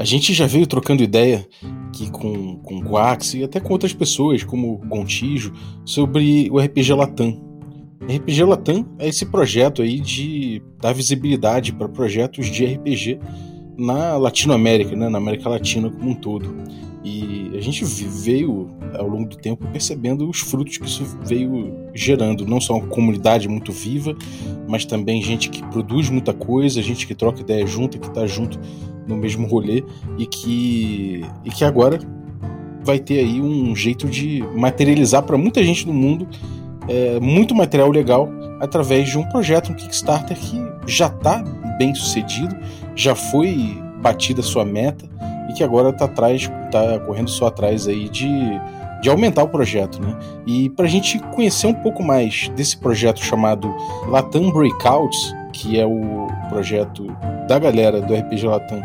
[0.00, 1.46] A gente já veio trocando ideia
[1.88, 5.52] aqui com, com o Guax e até com outras pessoas, como Gontijo,
[5.84, 7.38] sobre o RPG Latam.
[8.04, 13.20] RPG Latam é esse projeto aí de dar visibilidade para projetos de RPG
[13.76, 16.50] na Latinoamérica, né, na América Latina como um todo.
[17.04, 22.46] E a gente veio, ao longo do tempo, percebendo os frutos que isso veio gerando.
[22.46, 24.16] Não só uma comunidade muito viva,
[24.66, 28.58] mas também gente que produz muita coisa, gente que troca ideia junto, que está junto
[29.10, 29.84] no mesmo rolê
[30.16, 31.98] e que, e que agora
[32.82, 36.26] vai ter aí um jeito de materializar para muita gente no mundo
[36.88, 38.28] é, muito material legal
[38.60, 41.42] através de um projeto, um Kickstarter que já está
[41.78, 42.56] bem sucedido,
[42.94, 45.08] já foi batida sua meta
[45.48, 48.28] e que agora está atrás, tá correndo só atrás aí de,
[49.02, 50.16] de aumentar o projeto, né?
[50.46, 53.72] E para a gente conhecer um pouco mais desse projeto chamado
[54.08, 57.06] Latam Breakouts, que é o projeto
[57.48, 58.82] da galera do RPG Latam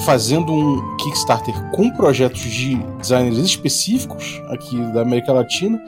[0.00, 5.80] fazendo um Kickstarter com projetos de designers específicos aqui da América Latina.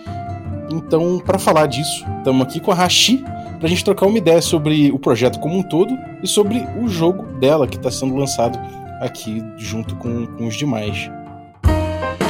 [0.71, 3.25] Então, para falar disso, estamos aqui com a Hashi
[3.59, 6.89] para a gente trocar uma ideia sobre o projeto como um todo e sobre o
[6.89, 8.59] jogo dela que está sendo lançado
[9.01, 11.11] aqui junto com, com os demais.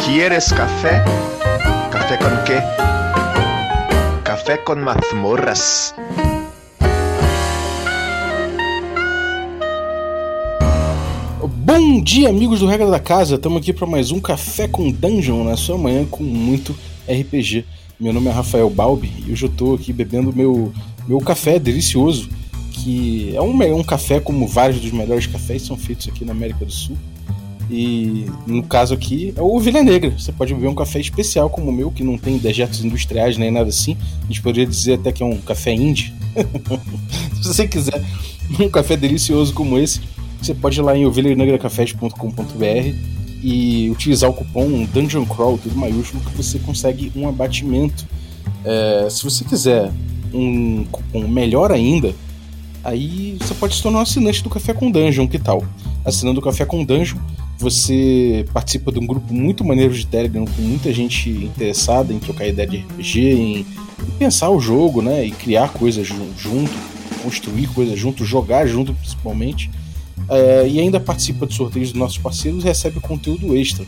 [0.05, 1.03] ¿Quieres café?
[1.91, 2.63] ¿Café con qué?
[4.23, 5.95] Café con mazmorras.
[11.47, 13.35] Bom dia, amigos do Regra da Casa.
[13.35, 16.75] Estamos aqui para mais um Café com Dungeon na sua manhã com muito
[17.07, 17.67] RPG.
[18.01, 20.73] Meu nome é Rafael Balbi e hoje eu estou aqui bebendo meu,
[21.07, 22.31] meu café delicioso
[22.73, 26.65] que é um, um café como vários dos melhores cafés são feitos aqui na América
[26.65, 26.97] do Sul.
[27.71, 30.15] E no caso aqui é o Ovelha Negra.
[30.19, 33.51] Você pode beber um café especial como o meu, que não tem dejetos industriais nem
[33.51, 33.99] nada assim.
[34.23, 36.15] A gente poderia dizer até que é um café indie.
[37.43, 38.03] Se você quiser
[38.59, 40.01] um café delicioso como esse,
[40.45, 42.95] você pode ir lá em ovelhanegracafés.com.br
[43.43, 48.07] e utilizar o cupom Dungeon Crawl, tudo maiúsculo, que você consegue um abatimento.
[48.65, 49.91] É, se você quiser
[50.33, 52.15] um cupom melhor ainda,
[52.83, 55.65] aí você pode se tornar um assinante do Café com Dungeon, que tal?
[56.05, 57.19] Assinando o Café com Dungeon,
[57.59, 62.47] você participa de um grupo muito maneiro de Telegram com muita gente interessada em trocar
[62.47, 65.25] ideia de RPG, em, em pensar o jogo, né?
[65.25, 66.73] E criar coisas junto,
[67.23, 69.71] construir coisas junto, jogar junto principalmente.
[70.29, 73.85] É, e ainda participa de sorteios dos nossos parceiros e recebe conteúdo extra.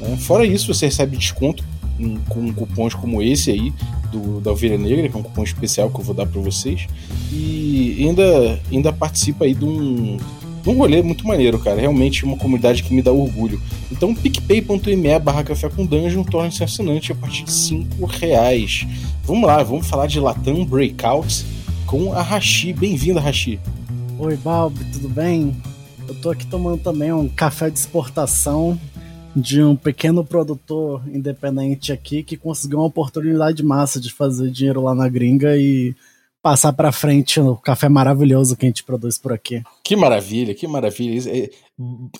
[0.00, 0.16] Né?
[0.16, 1.64] Fora isso, você recebe desconto
[1.98, 3.72] em, com cupons como esse aí,
[4.10, 6.86] do, da Ovelha Negra, que é um cupom especial que eu vou dar para vocês.
[7.32, 10.16] E ainda, ainda participa aí de um,
[10.62, 11.80] de um rolê muito maneiro, cara.
[11.80, 13.60] Realmente uma comunidade que me dá orgulho.
[13.90, 18.86] Então, picpay.me barra café com dungeon torna-se assinante a partir de 5 reais.
[19.24, 21.44] Vamos lá, vamos falar de Latam Breakouts
[21.86, 22.72] com a Hashi.
[22.72, 23.60] Bem-vinda, Hashi.
[24.22, 25.56] Oi, Balbi, tudo bem?
[26.06, 28.78] Eu tô aqui tomando também um café de exportação
[29.34, 34.94] de um pequeno produtor independente aqui que conseguiu uma oportunidade massa de fazer dinheiro lá
[34.94, 35.96] na gringa e
[36.42, 39.62] passar para frente o café maravilhoso que a gente produz por aqui.
[39.82, 41.18] Que maravilha, que maravilha.
[41.26, 41.50] É,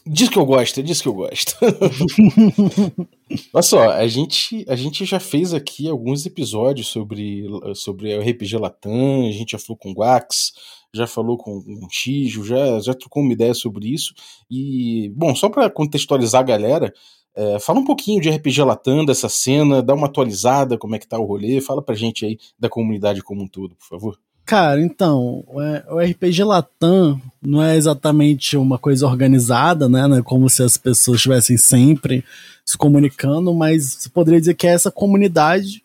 [0.06, 1.54] diz que eu gosto, diz que eu gosto.
[3.52, 7.44] Olha só, a gente, a gente já fez aqui alguns episódios sobre,
[7.74, 10.52] sobre o RPG Latam, a gente já falou com o Wax,
[10.94, 14.12] já falou com o Tijo, já, já trocou uma ideia sobre isso.
[14.50, 16.92] E, bom, só para contextualizar a galera,
[17.34, 21.06] é, fala um pouquinho de RPG Latam, dessa cena, dá uma atualizada, como é que
[21.06, 24.18] tá o rolê, fala pra gente aí da comunidade como um todo, por favor.
[24.44, 30.22] Cara, então, o RPG Latam não é exatamente uma coisa organizada, né, né?
[30.24, 32.24] Como se as pessoas estivessem sempre
[32.64, 35.84] se comunicando, mas você poderia dizer que é essa comunidade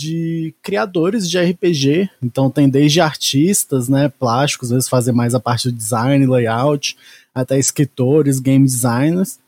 [0.00, 2.08] de criadores de RPG.
[2.22, 6.96] Então tem desde artistas, né, plásticos, às vezes fazem mais a parte do design, layout,
[7.34, 9.38] até escritores, game designers,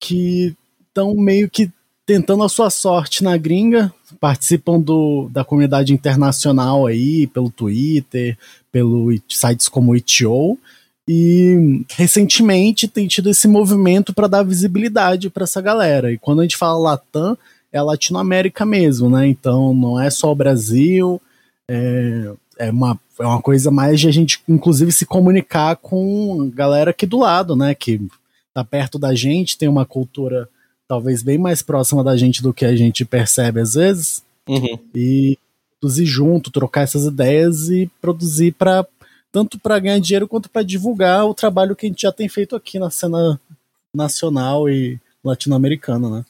[0.00, 0.56] que
[0.88, 1.70] estão meio que
[2.06, 8.38] tentando a sua sorte na gringa, participam do, da comunidade internacional aí, pelo Twitter,
[8.72, 10.58] pelo sites como itch.io,
[11.06, 16.10] e recentemente tem tido esse movimento para dar visibilidade para essa galera.
[16.10, 17.36] E quando a gente fala Latam,
[17.72, 19.26] é a Latinoamérica mesmo, né?
[19.26, 21.20] Então não é só o Brasil,
[21.68, 26.54] é, é, uma, é uma coisa mais de a gente, inclusive, se comunicar com a
[26.54, 27.74] galera aqui do lado, né?
[27.74, 28.00] Que
[28.54, 30.48] tá perto da gente, tem uma cultura
[30.88, 34.22] talvez bem mais próxima da gente do que a gente percebe às vezes.
[34.48, 34.78] Uhum.
[34.94, 35.38] E
[35.78, 38.86] produzir junto, trocar essas ideias e produzir para
[39.30, 42.56] tanto para ganhar dinheiro quanto para divulgar o trabalho que a gente já tem feito
[42.56, 43.38] aqui na cena
[43.94, 46.24] nacional e latino-americana, né?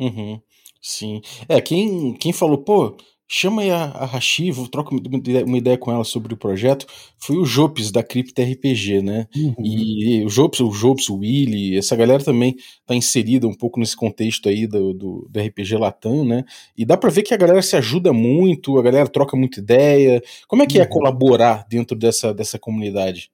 [0.00, 0.40] Uhum.
[0.80, 1.20] Sim.
[1.48, 2.96] É, quem, quem falou, pô,
[3.28, 6.86] chama aí a, a Hashi, troca uma ideia com ela sobre o projeto,
[7.18, 9.26] foi o Jopes da Crypto RPG, né?
[9.36, 9.54] Uhum.
[9.62, 13.94] E o Jopes, o Jopes, o Willy, essa galera também tá inserida um pouco nesse
[13.94, 16.44] contexto aí do, do, do RPG Latam, né?
[16.76, 20.22] E dá para ver que a galera se ajuda muito, a galera troca muita ideia.
[20.46, 20.86] Como é que é uhum.
[20.86, 23.30] é colaborar dentro dessa, dessa comunidade?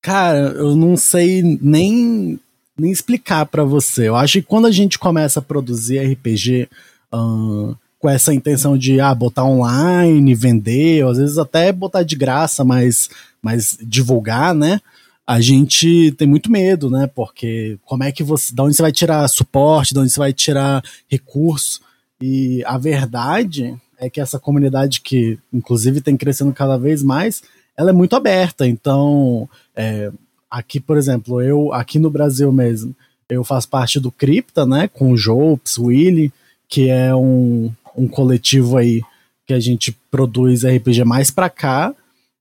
[0.00, 2.38] Cara, eu não sei nem,
[2.76, 4.08] nem explicar para você.
[4.08, 6.68] Eu acho que quando a gente começa a produzir RPG,
[7.12, 12.14] uh, com essa intenção de ah, botar online, vender, ou às vezes até botar de
[12.14, 13.08] graça, mas,
[13.40, 14.78] mas divulgar, né?
[15.26, 17.06] A gente tem muito medo, né?
[17.06, 18.54] Porque como é que você.
[18.54, 21.80] Da onde você vai tirar suporte, de onde você vai tirar recurso?
[22.20, 27.42] E a verdade é que essa comunidade, que inclusive tem crescendo cada vez mais,
[27.74, 28.66] ela é muito aberta.
[28.66, 30.12] Então, é,
[30.54, 32.94] aqui, por exemplo, eu, aqui no Brasil mesmo,
[33.28, 34.86] eu faço parte do Cripta, né?
[34.86, 36.32] Com o Jopes, o Willy,
[36.68, 39.02] que é um, um coletivo aí
[39.46, 41.92] que a gente produz RPG mais para cá,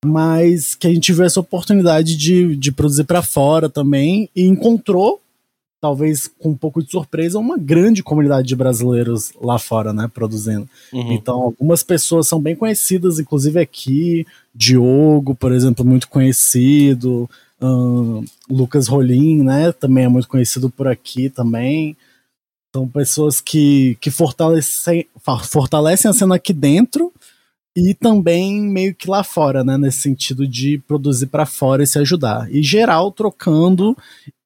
[0.06, 5.19] mas que a gente viu essa oportunidade de, de produzir para fora também e encontrou,
[5.81, 10.69] talvez com um pouco de surpresa, uma grande comunidade de brasileiros lá fora, né, produzindo.
[10.94, 11.13] Uhum.
[11.13, 17.27] Então, algumas pessoas são bem conhecidas, inclusive aqui, Diogo, por exemplo, muito conhecido,
[17.61, 21.95] um, Lucas Rolim, né, também é muito conhecido por aqui também.
[22.75, 25.05] São pessoas que, que fortalecem,
[25.44, 27.13] fortalecem a cena aqui dentro
[27.75, 29.77] e também meio que lá fora, né?
[29.77, 32.47] Nesse sentido de produzir para fora e se ajudar.
[32.53, 33.97] E geral trocando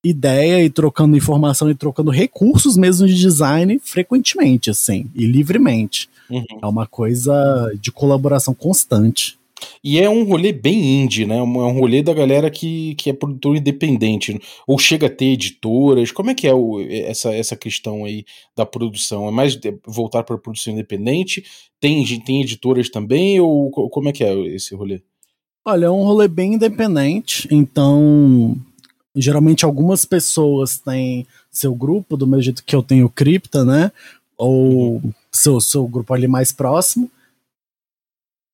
[0.04, 6.09] ideia e trocando informação e trocando recursos mesmo de design frequentemente, assim, e livremente.
[6.30, 6.45] Uhum.
[6.62, 9.38] É uma coisa de colaboração constante.
[9.83, 11.38] E é um rolê bem indie, né?
[11.38, 14.39] É um rolê da galera que, que é produtor independente.
[14.68, 16.12] Ou chega a ter editoras.
[16.12, 18.25] Como é que é o, essa, essa questão aí
[18.56, 19.27] da produção?
[19.27, 21.44] É mais voltar para a produção independente?
[21.80, 23.39] Tem, tem editoras também?
[23.39, 25.01] Ou como é que é esse rolê?
[25.65, 27.48] Olha, é um rolê bem independente.
[27.51, 28.56] Então,
[29.15, 33.92] geralmente algumas pessoas têm seu grupo, do mesmo jeito que eu tenho Cripta, né?
[34.38, 35.13] Ou uhum.
[35.31, 37.09] seu, seu grupo ali mais próximo.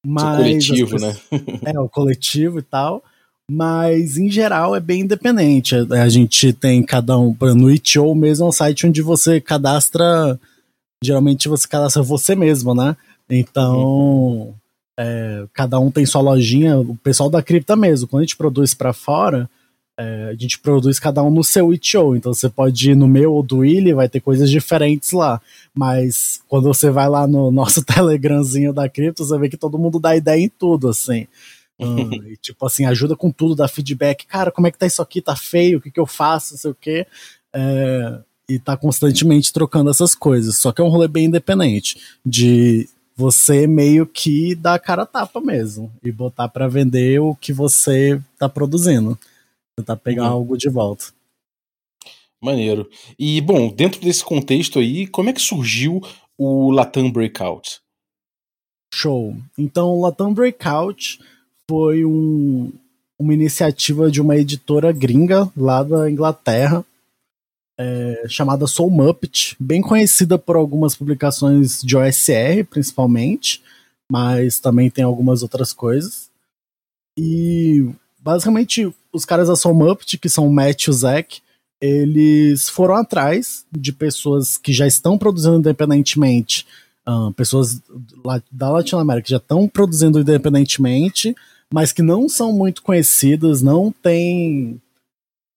[0.06, 1.16] Mas, coletivo, né?
[1.74, 3.04] é, o coletivo e tal.
[3.50, 5.76] Mas, em geral, é bem independente.
[5.76, 7.36] A, gente tem cada um.
[7.56, 10.40] No Itch.io mesmo é um site onde você cadastra.
[11.04, 12.96] Geralmente você cadastra você mesmo, né?
[13.30, 13.78] Então.
[13.78, 14.54] Uhum.
[14.98, 16.78] É, cada um tem sua lojinha.
[16.78, 18.08] O pessoal da cripta mesmo.
[18.08, 19.50] Quando a gente produz para fora,
[19.98, 23.34] é, a gente produz cada um no seu itch.io, então você pode ir no meu
[23.34, 25.40] ou do Willy, vai ter coisas diferentes lá.
[25.74, 30.00] Mas quando você vai lá no nosso Telegramzinho da cripto, você vê que todo mundo
[30.00, 31.28] dá ideia em tudo, assim.
[31.80, 34.28] Hum, e, tipo assim, ajuda com tudo, dá feedback.
[34.28, 35.20] Cara, como é que tá isso aqui?
[35.20, 35.80] Tá feio?
[35.80, 36.54] O que, que eu faço?
[36.54, 37.08] Não sei o quê.
[37.52, 40.56] É, e tá constantemente trocando essas coisas.
[40.60, 41.98] Só que é um rolê bem independente.
[42.24, 42.88] De
[43.18, 45.92] você meio que dar a cara a tapa mesmo.
[46.04, 49.18] E botar para vender o que você tá produzindo.
[49.78, 50.34] Tentar pegar uhum.
[50.34, 51.06] algo de volta.
[52.42, 52.90] Maneiro.
[53.18, 56.02] E, bom, dentro desse contexto aí, como é que surgiu
[56.38, 57.82] o Latam Breakout?
[58.94, 59.36] Show.
[59.58, 61.20] Então, o Latam Breakout
[61.70, 62.72] foi um,
[63.18, 66.86] uma iniciativa de uma editora gringa lá da Inglaterra,
[67.80, 73.64] é, chamada Soul Muppet, bem conhecida por algumas publicações de OSR, principalmente,
[74.12, 76.30] mas também tem algumas outras coisas.
[77.18, 77.90] E
[78.24, 81.42] basicamente os caras da Soul Muppet, que são o Matt e o Zack,
[81.82, 86.66] eles foram atrás de pessoas que já estão produzindo independentemente,
[87.08, 87.82] uh, pessoas
[88.50, 91.36] da Latinoamérica que já estão produzindo independentemente,
[91.72, 94.80] mas que não são muito conhecidas, não têm.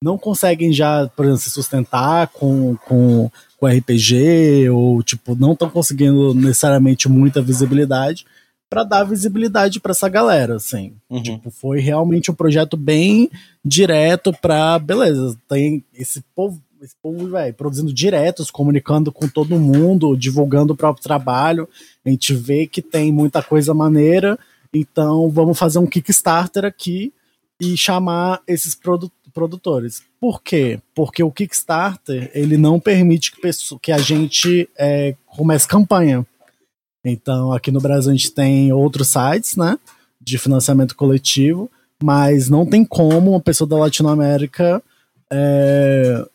[0.03, 5.71] não conseguem já, por exemplo, se sustentar com, com, com RPG, ou tipo, não estão
[5.71, 8.27] conseguindo necessariamente muita visibilidade
[8.69, 10.95] para dar visibilidade para essa galera, assim.
[11.09, 11.23] Uhum.
[11.23, 13.31] Tipo, foi realmente um projeto bem
[13.65, 20.17] direto para beleza, tem esse povo, esse povo, velho, produzindo diretos, comunicando com todo mundo,
[20.17, 21.69] divulgando o próprio trabalho.
[22.05, 24.39] A gente vê que tem muita coisa maneira,
[24.75, 27.13] então vamos fazer um Kickstarter aqui
[27.61, 30.03] e chamar esses produ produtores.
[30.19, 30.81] Por quê?
[30.95, 33.39] Porque o Kickstarter, ele não permite que,
[33.83, 36.27] que a gente é, comece campanha.
[37.09, 39.79] Então, aqui no Brasil a gente tem outros sites, né,
[40.21, 41.71] de financiamento coletivo,
[42.03, 44.83] mas não tem como uma pessoa da Latinoamérica
[45.33, 46.27] é,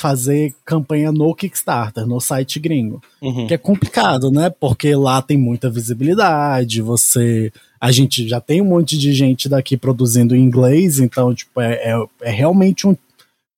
[0.00, 3.02] fazer campanha no Kickstarter, no site gringo.
[3.20, 3.46] Uhum.
[3.46, 4.48] Que é complicado, né?
[4.48, 7.52] Porque lá tem muita visibilidade, você.
[7.80, 11.74] A gente já tem um monte de gente daqui produzindo em inglês, então, tipo, é,
[11.74, 12.96] é, é realmente um,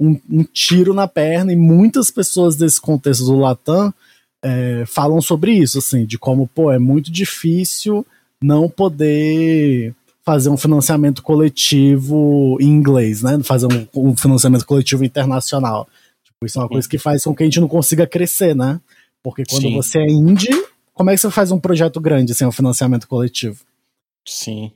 [0.01, 3.93] um, um, tiro na perna, e muitas pessoas desse contexto do Latam
[4.43, 8.05] é, falam sobre isso, assim, de como, pô, é muito difícil
[8.43, 9.95] não poder
[10.25, 13.39] fazer um financiamento coletivo em inglês, né?
[13.43, 15.89] Fazer um, um financiamento coletivo internacional.
[16.25, 18.81] Tipo, isso é uma coisa que faz com que a gente não consiga crescer, né?
[19.23, 19.75] Porque quando Sim.
[19.75, 23.61] você é indie, como é que você faz um projeto grande sem um financiamento coletivo?
[24.27, 24.73] Sim.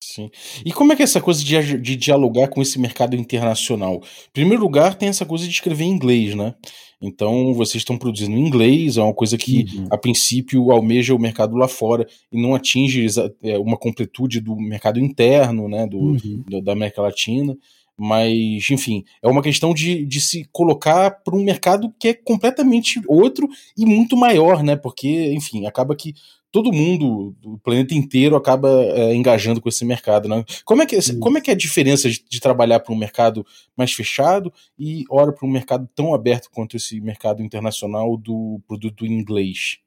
[0.00, 0.30] Sim.
[0.64, 3.96] E como é que é essa coisa de, de dialogar com esse mercado internacional?
[3.96, 6.54] Em primeiro lugar, tem essa coisa de escrever em inglês, né?
[7.00, 9.86] Então, vocês estão produzindo em inglês, é uma coisa que, uhum.
[9.90, 13.06] a princípio, almeja o mercado lá fora e não atinge
[13.42, 16.44] é, uma completude do mercado interno, né, do, uhum.
[16.48, 17.56] do da América Latina.
[17.98, 23.00] Mas, enfim, é uma questão de, de se colocar para um mercado que é completamente
[23.08, 24.76] outro e muito maior, né?
[24.76, 26.14] Porque, enfim, acaba que
[26.56, 30.26] todo mundo, o planeta inteiro, acaba é, engajando com esse mercado.
[30.26, 30.42] Né?
[30.64, 33.44] Como, é que, como é que é a diferença de, de trabalhar para um mercado
[33.76, 39.04] mais fechado e, ora, para um mercado tão aberto quanto esse mercado internacional do produto
[39.04, 39.80] inglês?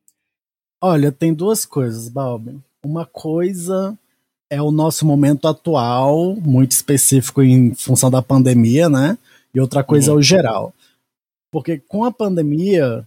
[0.79, 2.59] Olha, tem duas coisas, Balbi.
[2.85, 3.97] Uma coisa
[4.47, 9.17] é o nosso momento atual, muito específico em função da pandemia, né?
[9.55, 10.17] E outra coisa uhum.
[10.17, 10.71] é o geral.
[11.51, 13.03] Porque com a pandemia,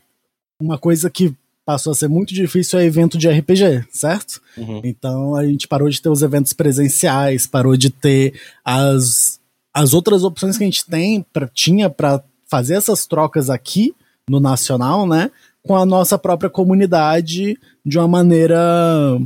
[0.60, 1.32] uma coisa que
[1.72, 4.42] passou a ser muito difícil é evento de RPG, certo?
[4.58, 4.82] Uhum.
[4.84, 9.40] Então a gente parou de ter os eventos presenciais, parou de ter as,
[9.72, 13.94] as outras opções que a gente tem pra, tinha para fazer essas trocas aqui
[14.28, 15.30] no nacional, né?
[15.62, 19.18] Com a nossa própria comunidade de uma maneira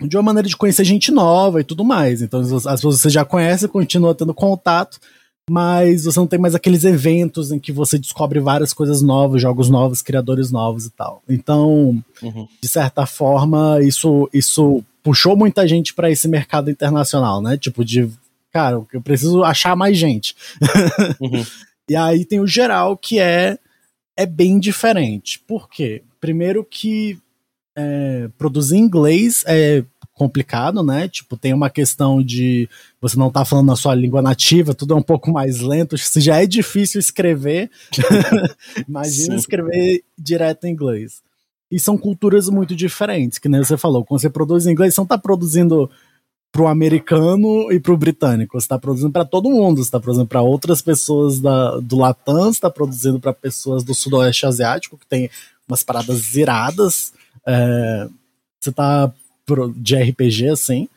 [0.00, 2.22] de uma maneira de conhecer gente nova e tudo mais.
[2.22, 4.98] Então, as pessoas você já conhece, continua tendo contato,
[5.50, 9.68] mas você não tem mais aqueles eventos em que você descobre várias coisas novas, jogos
[9.68, 11.24] novos, criadores novos e tal.
[11.28, 12.46] Então, uhum.
[12.62, 17.56] de certa forma, isso, isso puxou muita gente para esse mercado internacional, né?
[17.56, 18.08] Tipo, de,
[18.52, 20.36] cara, eu preciso achar mais gente.
[21.20, 21.44] Uhum.
[21.88, 23.58] e aí tem o geral, que é,
[24.16, 25.40] é bem diferente.
[25.40, 26.04] Por quê?
[26.20, 27.18] Primeiro que
[27.76, 29.82] é, produzir em inglês é
[30.20, 31.08] complicado, né?
[31.08, 32.68] Tipo, tem uma questão de
[33.00, 35.96] você não tá falando na sua língua nativa, tudo é um pouco mais lento.
[35.96, 37.70] Se já é difícil escrever,
[38.86, 39.36] imagina Sim.
[39.36, 41.22] escrever direto em inglês.
[41.70, 44.04] E são culturas muito diferentes, que nem você falou.
[44.04, 45.90] Quando você produz em inglês, você não tá produzindo
[46.52, 48.60] pro americano e pro britânico.
[48.60, 49.82] Você tá produzindo para todo mundo.
[49.82, 53.94] Você tá produzindo para outras pessoas da, do Latam, você tá produzindo para pessoas do
[53.94, 55.30] sudoeste asiático, que tem
[55.66, 57.14] umas paradas iradas.
[57.46, 58.08] É,
[58.60, 59.10] você tá
[59.76, 60.88] de RPG, assim,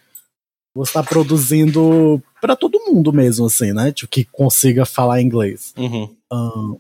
[0.76, 3.92] você tá produzindo para todo mundo mesmo, assim, né?
[3.92, 5.74] Tipo, que consiga falar inglês.
[5.78, 6.10] Uhum.
[6.32, 6.78] Um,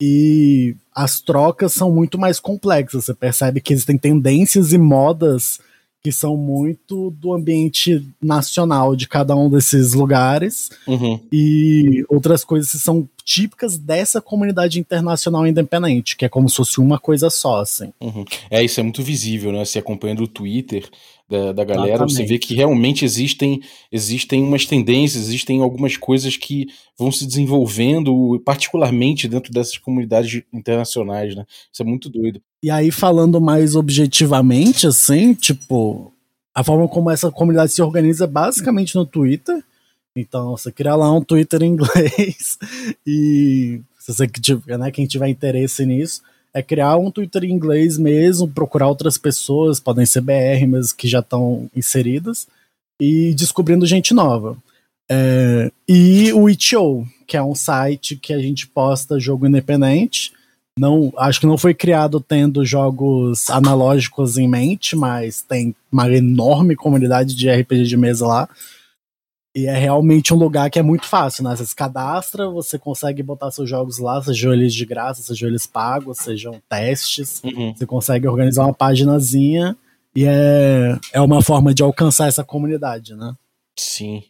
[0.00, 3.04] e as trocas são muito mais complexas.
[3.04, 5.60] Você percebe que existem tendências e modas
[6.02, 11.20] que são muito do ambiente nacional de cada um desses lugares uhum.
[11.30, 16.80] e outras coisas que são típicas dessa comunidade internacional independente, que é como se fosse
[16.80, 17.92] uma coisa só, assim.
[18.00, 18.24] Uhum.
[18.50, 19.64] É, isso é muito visível, né?
[19.64, 20.90] Se acompanhando o Twitter
[21.28, 22.16] da, da galera, Exatamente.
[22.16, 26.66] você vê que realmente existem, existem umas tendências, existem algumas coisas que
[26.98, 31.46] vão se desenvolvendo, particularmente dentro dessas comunidades internacionais, né?
[31.72, 32.42] Isso é muito doido.
[32.64, 36.12] E aí, falando mais objetivamente, assim, tipo,
[36.52, 39.62] a forma como essa comunidade se organiza é basicamente no Twitter.
[40.16, 42.58] Então, você cria lá um Twitter em inglês
[43.06, 47.96] e se você tiver, né, quem tiver interesse nisso, é criar um Twitter em inglês
[47.96, 52.48] mesmo, procurar outras pessoas, podem ser BR, mas que já estão inseridas,
[53.00, 54.56] e descobrindo gente nova.
[55.08, 60.32] É, e o Itch.io, que é um site que a gente posta jogo independente,
[60.78, 66.74] não, acho que não foi criado tendo jogos analógicos em mente, mas tem uma enorme
[66.74, 68.48] comunidade de RPG de mesa lá.
[69.54, 71.56] E é realmente um lugar que é muito fácil, né?
[71.56, 75.66] Você se cadastra, você consegue botar seus jogos lá, sejam eles de graça, sejam eles
[75.66, 77.42] pagos, sejam testes.
[77.42, 77.74] Uhum.
[77.74, 79.76] Você consegue organizar uma paginazinha
[80.14, 83.34] e é, é uma forma de alcançar essa comunidade, né?
[83.76, 84.22] Sim.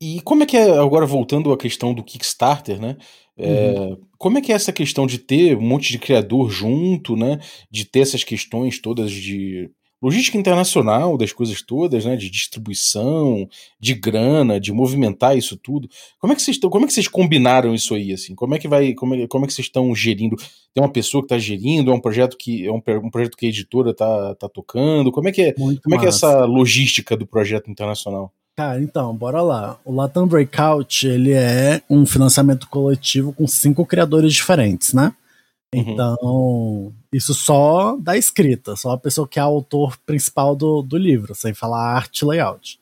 [0.00, 2.96] E como é que é, agora voltando à questão do Kickstarter, né?
[3.38, 3.98] É, uhum.
[4.18, 7.40] Como é que é essa questão de ter um monte de criador junto, né?
[7.70, 9.70] De ter essas questões todas de
[10.02, 12.16] logística internacional das coisas todas, né?
[12.16, 15.88] De distribuição, de grana, de movimentar isso tudo.
[16.18, 16.70] Como é que vocês estão?
[16.70, 18.12] Como é que vocês combinaram isso aí?
[18.12, 18.34] Assim?
[18.34, 18.94] Como é que vai?
[18.94, 20.36] Como é, como é que vocês estão gerindo?
[20.74, 21.90] Tem uma pessoa que está gerindo?
[21.90, 25.12] É um projeto que é um, um, projeto que a editora está tá tocando?
[25.12, 25.54] Como é que é?
[25.58, 25.96] Muito como massa.
[25.96, 28.32] é que é essa logística do projeto internacional?
[28.56, 29.78] Cara, então, bora lá.
[29.84, 35.14] O Latam Breakout, ele é um financiamento coletivo com cinco criadores diferentes, né?
[35.74, 35.92] Uhum.
[35.92, 41.34] Então, isso só da escrita, só a pessoa que é autor principal do, do livro,
[41.34, 42.78] sem falar arte layout.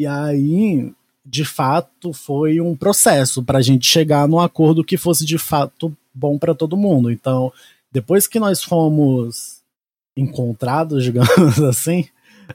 [0.00, 0.92] E aí,
[1.24, 5.96] de fato, foi um processo para a gente chegar num acordo que fosse de fato
[6.12, 7.10] bom para todo mundo.
[7.10, 7.52] Então,
[7.90, 9.60] depois que nós fomos
[10.16, 12.08] encontrados, digamos assim,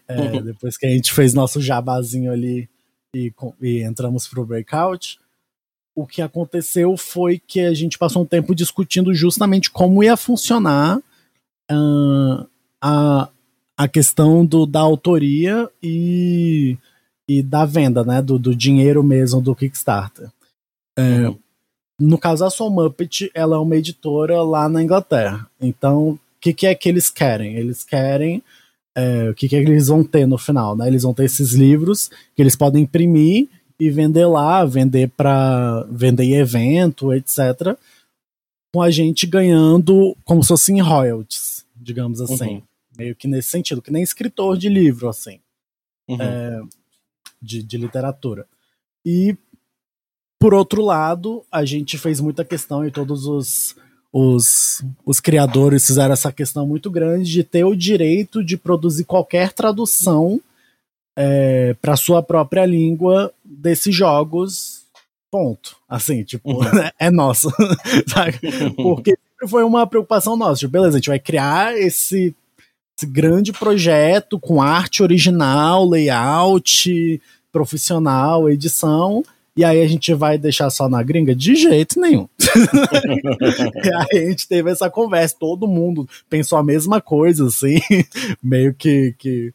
[0.08, 0.42] é, uhum.
[0.42, 2.70] depois que a gente fez nosso jabazinho ali
[3.16, 5.20] e, e entramos pro breakout,
[5.96, 10.98] o que aconteceu foi que a gente passou um tempo discutindo justamente como ia funcionar
[11.72, 12.48] uh,
[12.82, 13.30] a,
[13.78, 16.78] a questão do, da autoria e,
[17.28, 18.22] e da venda, né?
[18.22, 20.30] Do, do dinheiro mesmo do Kickstarter.
[20.98, 21.38] É, uhum.
[22.00, 25.48] No caso, a Soul Muppet, ela é uma editora lá na Inglaterra.
[25.62, 27.56] Então, o que, que é que eles querem?
[27.56, 28.44] Eles querem
[28.96, 30.88] é, o que, que eles vão ter no final, né?
[30.88, 33.48] Eles vão ter esses livros que eles podem imprimir
[33.80, 37.78] e vender lá, vender para vender em evento, etc.
[38.74, 42.56] Com a gente ganhando como se fossem royalties, digamos assim.
[42.56, 42.64] Uhum.
[42.98, 45.40] Meio que nesse sentido, que nem escritor de livro, assim.
[46.08, 46.22] Uhum.
[46.22, 46.62] É,
[47.42, 48.46] de, de literatura.
[49.06, 49.36] E,
[50.40, 53.76] por outro lado, a gente fez muita questão e todos os,
[54.12, 59.52] os, os criadores fizeram essa questão muito grande de ter o direito de produzir qualquer
[59.52, 60.40] tradução
[61.16, 64.84] é, para sua própria língua desses jogos.
[65.32, 65.76] Ponto.
[65.88, 66.64] Assim, tipo, uhum.
[67.00, 67.52] é nosso.
[68.76, 69.18] Porque
[69.48, 70.60] foi uma preocupação nossa.
[70.60, 72.36] Tipo, beleza, a gente vai criar esse,
[72.98, 79.24] esse grande projeto com arte original, layout profissional, edição.
[79.56, 81.36] E aí a gente vai deixar só na gringa?
[81.36, 82.28] De jeito nenhum.
[82.42, 87.80] e aí a gente teve essa conversa, todo mundo pensou a mesma coisa, assim,
[88.42, 89.54] meio que, que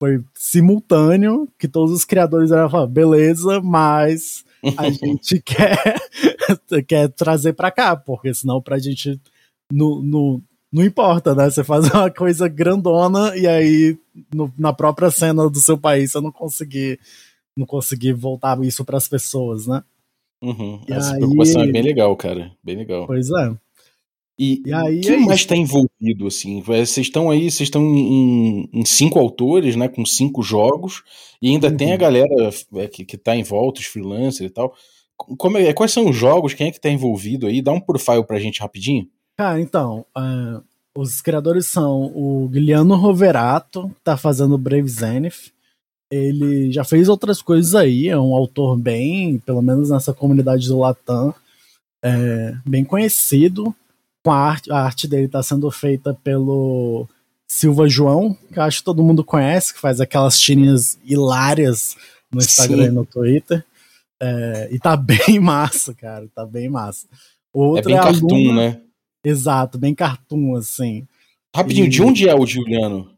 [0.00, 4.42] foi simultâneo que todos os criadores eram falar, beleza, mas
[4.78, 6.00] a gente quer,
[6.88, 9.20] quer trazer para cá, porque senão pra gente
[9.70, 10.42] no, no,
[10.72, 11.50] não importa, né?
[11.50, 13.98] Você faz uma coisa grandona e aí
[14.34, 16.98] no, na própria cena do seu país você não conseguir
[17.56, 19.82] não conseguir voltar isso para as pessoas, né?
[20.42, 20.80] Uhum.
[20.88, 21.18] Essa aí...
[21.18, 23.06] preocupação é bem legal, cara, bem legal.
[23.06, 23.54] Pois é.
[24.42, 26.62] E, e aí quem é mais está envolvido, assim?
[26.62, 29.86] Vocês estão aí, vocês estão em, em, cinco autores, né?
[29.86, 31.02] Com cinco jogos,
[31.42, 31.76] e ainda uhum.
[31.76, 31.98] tem a uhum.
[31.98, 34.74] galera é, que, que tá em volta, os freelancers e tal.
[35.14, 36.54] Como é, quais são os jogos?
[36.54, 37.60] Quem é que tá envolvido aí?
[37.60, 39.06] Dá um profile pra gente rapidinho.
[39.36, 40.62] Cara, então, uh,
[40.96, 45.52] os criadores são o Guilherme Roverato, que tá fazendo Brave Zenith.
[46.10, 50.78] Ele já fez outras coisas aí, é um autor bem, pelo menos nessa comunidade do
[50.78, 51.34] Latam,
[52.02, 53.74] é, bem conhecido
[54.22, 57.08] com a arte, a arte dele está sendo feita pelo
[57.48, 61.96] Silva João, que eu acho que todo mundo conhece, que faz aquelas tirinhas hilárias
[62.30, 62.88] no Instagram Sim.
[62.88, 63.64] e no Twitter.
[64.20, 67.06] É, e tá bem massa, cara, tá bem massa.
[67.52, 68.54] Outra é bem é cartoon, aluna...
[68.54, 68.80] né?
[69.24, 71.06] Exato, bem cartoon, assim.
[71.54, 71.90] Rapidinho, e...
[71.90, 73.10] de onde é o Juliano?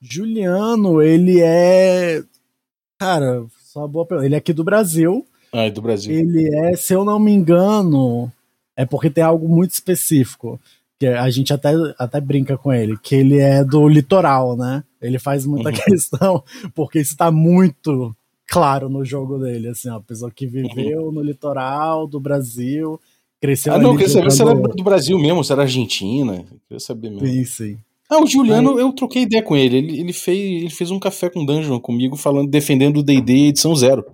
[0.00, 2.22] Juliano, ele é.
[2.98, 4.26] Cara, só uma boa pergunta.
[4.26, 5.26] Ele é aqui do Brasil.
[5.52, 6.12] Ah, é do Brasil.
[6.14, 8.32] Ele é, se eu não me engano,
[8.80, 10.58] é porque tem algo muito específico.
[10.98, 14.84] Que a gente até, até brinca com ele, que ele é do litoral, né?
[15.00, 15.74] Ele faz muita uhum.
[15.84, 18.14] questão, porque isso tá muito
[18.46, 21.12] claro no jogo dele, assim, ó, a pessoa que viveu uhum.
[21.12, 23.00] no litoral do Brasil,
[23.40, 27.10] cresceu Ah, não, queria saber se era do Brasil mesmo, se era Argentina, queria saber
[27.10, 27.26] mesmo.
[27.26, 27.78] Sim, sim.
[28.10, 28.80] Ah, o Juliano, Aí...
[28.80, 29.76] eu troquei ideia com ele.
[29.76, 30.00] ele.
[30.00, 34.04] Ele fez, ele fez um café com Dungeon comigo, falando, defendendo o D&D edição zero.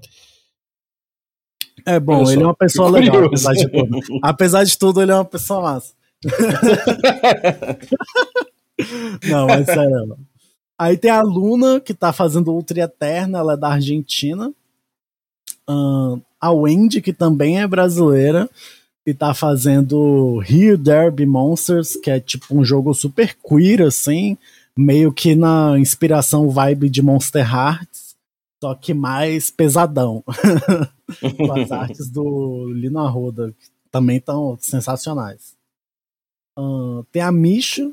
[1.86, 3.98] É bom, ele é uma pessoa legal, apesar de tudo.
[4.22, 5.94] apesar de tudo, ele é uma pessoa massa.
[9.30, 10.18] não, mas sério.
[10.78, 14.52] Aí tem a Luna, que tá fazendo Ultra Eterna, ela é da Argentina.
[15.68, 18.50] Uh, a Wendy, que também é brasileira,
[19.06, 24.36] e tá fazendo Here Derby Monsters, que é tipo um jogo super queer, assim,
[24.76, 28.06] meio que na inspiração vibe de Monster Hearts
[28.62, 30.24] só que mais pesadão.
[31.36, 35.54] Com as artes do Lino Arruda, que também estão sensacionais.
[36.58, 37.90] Uh, tem a Misha.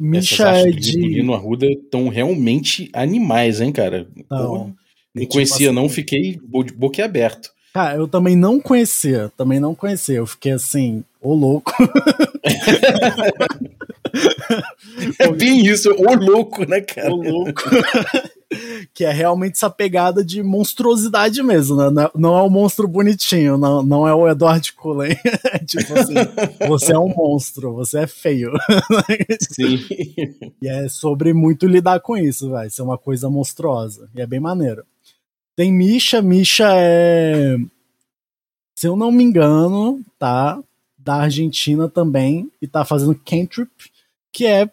[0.00, 0.92] Misha é de.
[0.92, 4.08] Do Lino Arruda estão realmente animais, hein, cara?
[4.16, 4.74] Então,
[5.14, 6.40] não tipo conhecia, assim, não, fiquei
[6.76, 7.52] boquiaberto.
[7.74, 10.16] Cara, eu também não conhecia, também não conhecia.
[10.16, 11.72] Eu fiquei assim, ô louco.
[15.18, 17.12] é bem isso, ô louco, né, cara?
[17.12, 17.64] Ô louco.
[18.94, 22.08] que é realmente essa pegada de monstruosidade mesmo, né?
[22.14, 25.16] Não é o um monstro bonitinho, não, não é o Edward Cullen.
[25.52, 26.14] É tipo assim,
[26.66, 28.52] você é um monstro, você é feio.
[29.50, 29.84] Sim.
[30.62, 34.08] E é sobre muito lidar com isso, vai ser uma coisa monstruosa.
[34.14, 34.84] E é bem maneiro.
[35.54, 37.56] Tem Misha, Misha é.
[38.76, 40.58] Se eu não me engano, tá?
[41.08, 43.70] Da Argentina também, e tá fazendo Cantrip,
[44.30, 44.70] que é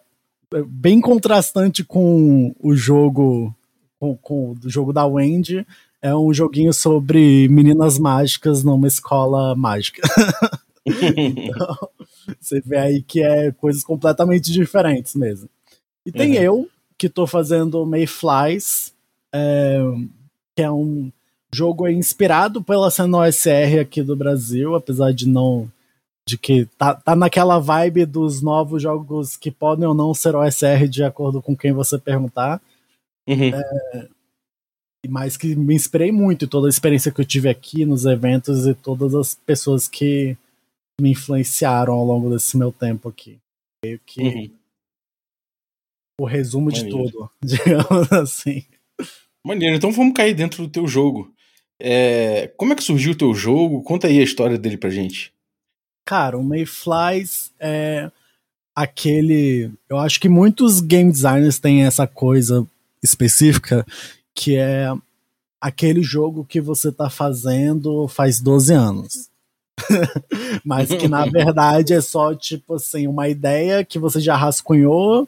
[0.67, 3.55] bem contrastante com o jogo
[3.97, 5.65] com, com o jogo da Wendy.
[6.01, 10.01] É um joguinho sobre meninas mágicas numa escola mágica.
[10.85, 11.89] então,
[12.37, 15.47] Você vê aí que é coisas completamente diferentes mesmo.
[16.05, 16.43] E tem uhum.
[16.43, 18.93] eu, que tô fazendo Mayflies,
[19.33, 19.79] é,
[20.53, 21.09] que é um
[21.49, 25.71] jogo inspirado pela cena OSR aqui do Brasil, apesar de não.
[26.27, 30.87] De que tá, tá naquela vibe dos novos jogos que podem ou não ser OSR
[30.89, 32.61] de acordo com quem você perguntar.
[33.27, 33.53] Uhum.
[33.53, 34.09] É,
[35.07, 38.65] mas que me inspirei muito em toda a experiência que eu tive aqui nos eventos
[38.65, 40.35] e todas as pessoas que
[40.99, 43.37] me influenciaram ao longo desse meu tempo aqui.
[43.83, 44.51] Meio que uhum.
[46.21, 46.87] o resumo Maneiro.
[46.87, 48.63] de tudo, digamos assim.
[49.45, 51.31] Maneiro, então vamos cair dentro do teu jogo.
[51.79, 53.83] É, como é que surgiu o teu jogo?
[53.83, 55.34] Conta aí a história dele pra gente.
[56.05, 58.11] Cara, o Mayflies é
[58.75, 59.71] aquele.
[59.89, 62.65] Eu acho que muitos game designers têm essa coisa
[63.01, 63.85] específica
[64.33, 64.91] que é
[65.61, 69.29] aquele jogo que você tá fazendo faz 12 anos.
[70.63, 75.27] Mas que na verdade é só tipo assim, uma ideia que você já rascunhou,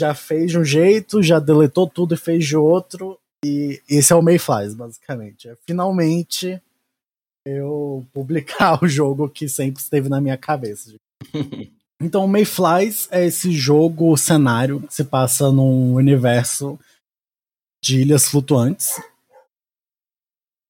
[0.00, 4.16] já fez de um jeito, já deletou tudo e fez de outro, e esse é
[4.16, 5.48] o Mayflies, basicamente.
[5.48, 6.60] É finalmente
[7.46, 10.94] eu publicar o jogo que sempre esteve na minha cabeça.
[12.02, 16.78] então, Mayflies é esse jogo cenário que se passa num universo
[17.82, 19.00] de ilhas flutuantes.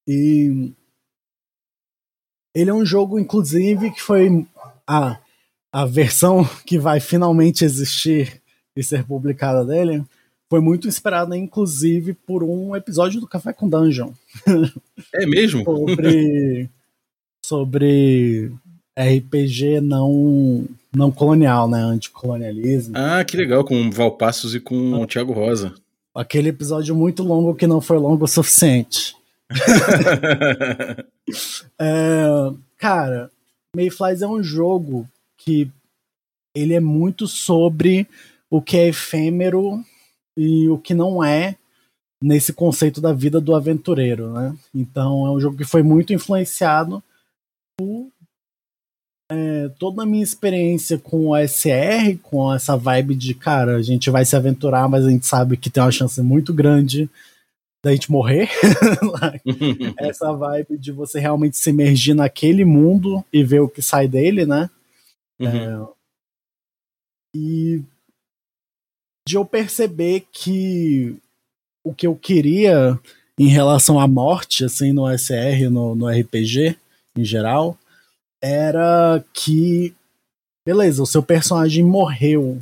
[0.06, 0.72] E
[2.54, 4.46] ele é um jogo, inclusive, que foi
[4.86, 5.18] a,
[5.72, 8.42] a versão que vai finalmente existir
[8.76, 10.04] e ser publicada dele
[10.48, 14.12] foi muito inspirada, inclusive, por um episódio do Café com Dungeon.
[15.12, 15.64] É mesmo?
[15.64, 16.70] sobre,
[17.44, 18.52] sobre
[18.98, 21.80] RPG não, não colonial, né?
[21.80, 22.94] Anticolonialismo.
[22.96, 25.00] Ah, que legal, com Valpassos e com ah.
[25.00, 25.74] o Thiago Rosa.
[26.14, 29.14] Aquele episódio muito longo que não foi longo o suficiente.
[31.78, 32.24] é,
[32.78, 33.30] cara,
[33.74, 35.06] Mayflies é um jogo
[35.36, 35.70] que
[36.54, 38.08] ele é muito sobre
[38.48, 39.84] o que é efêmero
[40.36, 41.56] e o que não é
[42.22, 44.56] nesse conceito da vida do aventureiro, né?
[44.74, 47.02] Então é um jogo que foi muito influenciado
[47.78, 48.10] por
[49.30, 54.08] é, toda a minha experiência com o SR, com essa vibe de, cara, a gente
[54.08, 57.10] vai se aventurar, mas a gente sabe que tem uma chance muito grande
[57.84, 58.48] da gente morrer.
[59.98, 64.46] essa vibe de você realmente se emergir naquele mundo e ver o que sai dele,
[64.46, 64.70] né?
[65.40, 65.46] Uhum.
[65.48, 65.88] É,
[67.34, 67.82] e
[69.26, 71.16] de eu perceber que
[71.84, 72.98] o que eu queria
[73.38, 76.76] em relação à morte, assim, no SR, no, no RPG
[77.16, 77.76] em geral,
[78.42, 79.94] era que,
[80.66, 82.58] beleza, o seu personagem morreu,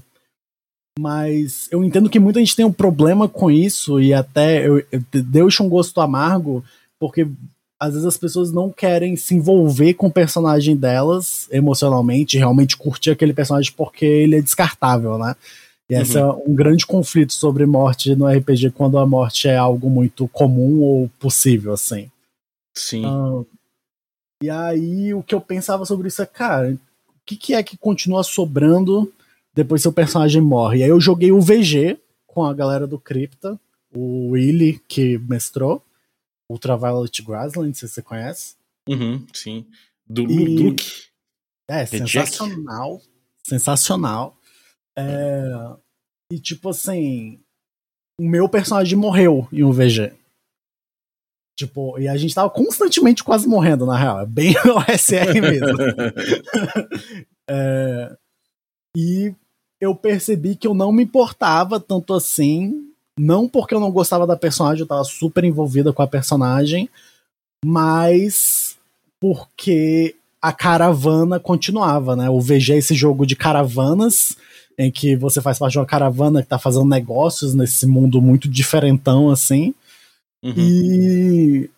[0.98, 5.02] mas eu entendo que muita gente tem um problema com isso e até eu, eu,
[5.12, 6.64] deixa um gosto amargo,
[7.00, 7.26] porque
[7.80, 13.10] às vezes as pessoas não querem se envolver com o personagem delas emocionalmente, realmente curtir
[13.10, 15.34] aquele personagem porque ele é descartável, né?
[15.90, 16.30] E esse uhum.
[16.30, 20.80] é um grande conflito sobre morte no RPG quando a morte é algo muito comum
[20.80, 22.10] ou possível, assim.
[22.74, 23.04] Sim.
[24.42, 26.78] E aí o que eu pensava sobre isso é, cara, o
[27.24, 29.12] que, que é que continua sobrando
[29.54, 30.78] depois que seu personagem morre?
[30.78, 33.58] E aí eu joguei o VG com a galera do Crypta,
[33.94, 35.82] o Willy que mestrou,
[36.48, 38.56] Ultraviolet Grassland, não sei se você conhece.
[38.88, 39.66] Uhum, sim.
[40.06, 40.58] Do e...
[40.58, 40.84] Luke.
[41.68, 43.00] É, sensacional.
[43.42, 44.36] Sensacional.
[44.96, 45.76] É,
[46.32, 47.40] e tipo assim,
[48.20, 50.12] o meu personagem morreu em um VG.
[51.56, 54.20] Tipo, e a gente tava constantemente quase morrendo, na real.
[54.20, 55.78] É bem OSR mesmo.
[57.48, 58.16] é,
[58.96, 59.34] e
[59.80, 62.90] eu percebi que eu não me importava tanto assim.
[63.18, 66.90] Não porque eu não gostava da personagem, eu tava super envolvida com a personagem,
[67.64, 68.76] mas
[69.20, 72.28] porque a caravana continuava, né?
[72.28, 74.36] O VG é esse jogo de caravanas
[74.78, 78.46] em que você faz parte de uma caravana que tá fazendo negócios nesse mundo muito
[78.46, 79.74] diferentão, assim.
[80.44, 80.52] Uhum.
[80.54, 81.70] E,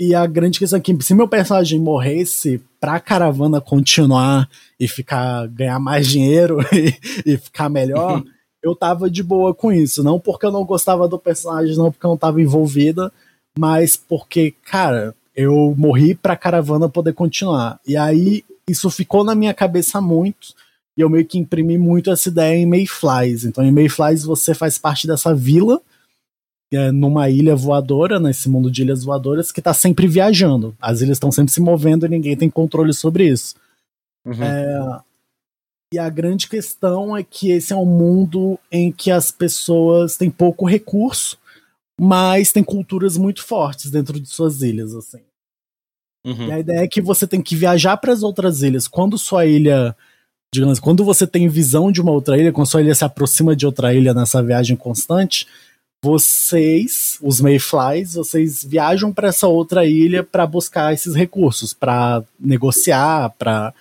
[0.00, 5.46] e a grande questão é que se meu personagem morresse pra caravana continuar e ficar
[5.46, 6.92] ganhar mais dinheiro e,
[7.24, 8.24] e ficar melhor, uhum.
[8.64, 10.02] eu tava de boa com isso.
[10.02, 13.12] Não porque eu não gostava do personagem, não porque eu não tava envolvida,
[13.56, 17.80] mas porque, cara, eu morri pra caravana poder continuar.
[17.86, 20.54] E aí isso ficou na minha cabeça muito
[20.96, 23.44] e eu meio que imprimi muito essa ideia em Mayflies.
[23.44, 25.80] Então, em Mayflies você faz parte dessa vila,
[26.72, 30.76] é, numa ilha voadora, nesse mundo de ilhas voadoras, que está sempre viajando.
[30.80, 33.54] As ilhas estão sempre se movendo e ninguém tem controle sobre isso.
[34.24, 34.42] Uhum.
[34.42, 35.00] É,
[35.94, 40.30] e a grande questão é que esse é um mundo em que as pessoas têm
[40.30, 41.38] pouco recurso,
[42.00, 45.20] mas têm culturas muito fortes dentro de suas ilhas, assim.
[46.24, 46.48] Uhum.
[46.48, 48.86] E a ideia é que você tem que viajar para as outras ilhas.
[48.86, 49.96] Quando sua ilha
[50.54, 53.64] digamos, quando você tem visão de uma outra ilha, quando sua ilha se aproxima de
[53.64, 55.46] outra ilha nessa viagem constante,
[56.04, 63.30] vocês, os Mayflies, vocês viajam para essa outra ilha para buscar esses recursos, para negociar,
[63.38, 63.72] para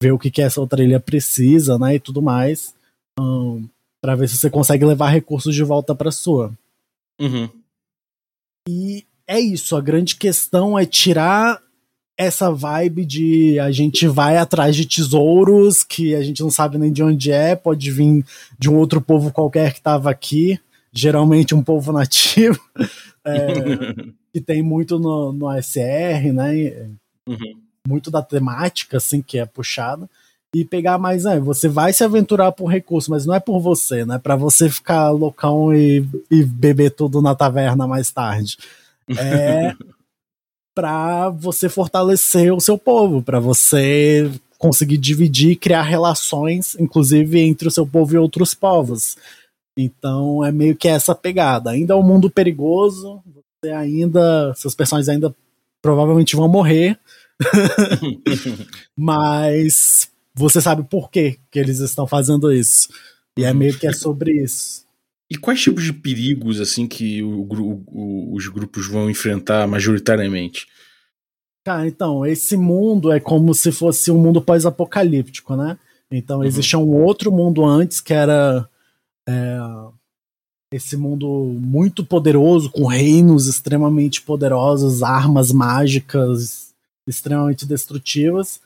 [0.00, 2.74] ver o que, que essa outra ilha precisa, né, e tudo mais,
[3.18, 3.66] um,
[4.02, 6.52] para ver se você consegue levar recursos de volta para sua.
[7.20, 7.48] Uhum.
[8.70, 11.58] E é isso, a grande questão é tirar
[12.18, 16.92] essa vibe de a gente vai atrás de tesouros que a gente não sabe nem
[16.92, 18.26] de onde é, pode vir
[18.58, 20.60] de um outro povo qualquer que estava aqui,
[20.92, 22.60] geralmente um povo nativo,
[23.24, 23.36] é,
[24.34, 26.90] que tem muito no, no ASR, né?
[27.26, 27.58] Uhum.
[27.88, 30.10] Muito da temática, assim, que é puxada.
[30.54, 34.04] E pegar mais, é, você vai se aventurar por recurso, mas não é por você,
[34.06, 34.18] né?
[34.18, 38.56] Para você ficar loucão e, e beber tudo na taverna mais tarde.
[39.10, 39.74] É
[40.78, 47.66] para você fortalecer o seu povo, para você conseguir dividir e criar relações, inclusive entre
[47.66, 49.16] o seu povo e outros povos.
[49.76, 51.70] Então é meio que essa pegada.
[51.70, 53.20] Ainda é um mundo perigoso,
[53.60, 55.34] você ainda, seus personagens ainda
[55.82, 56.96] provavelmente vão morrer,
[58.96, 60.08] mas
[60.38, 62.88] você sabe por que que eles estão fazendo isso.
[63.36, 64.84] E é meio que é sobre isso.
[65.30, 70.66] E quais tipos de perigos assim que o, o, os grupos vão enfrentar majoritariamente?
[71.64, 75.78] Cara, então, esse mundo é como se fosse um mundo pós-apocalíptico, né?
[76.10, 76.44] Então, uhum.
[76.44, 78.66] existia um outro mundo antes que era
[79.28, 79.58] é,
[80.72, 81.28] esse mundo
[81.60, 86.74] muito poderoso, com reinos extremamente poderosos, armas mágicas
[87.06, 88.60] extremamente destrutivas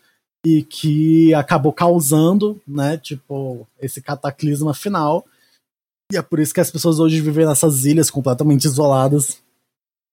[0.45, 5.25] e que acabou causando, né, tipo, esse cataclisma final
[6.13, 9.39] e é por isso que as pessoas hoje vivem nessas ilhas completamente isoladas,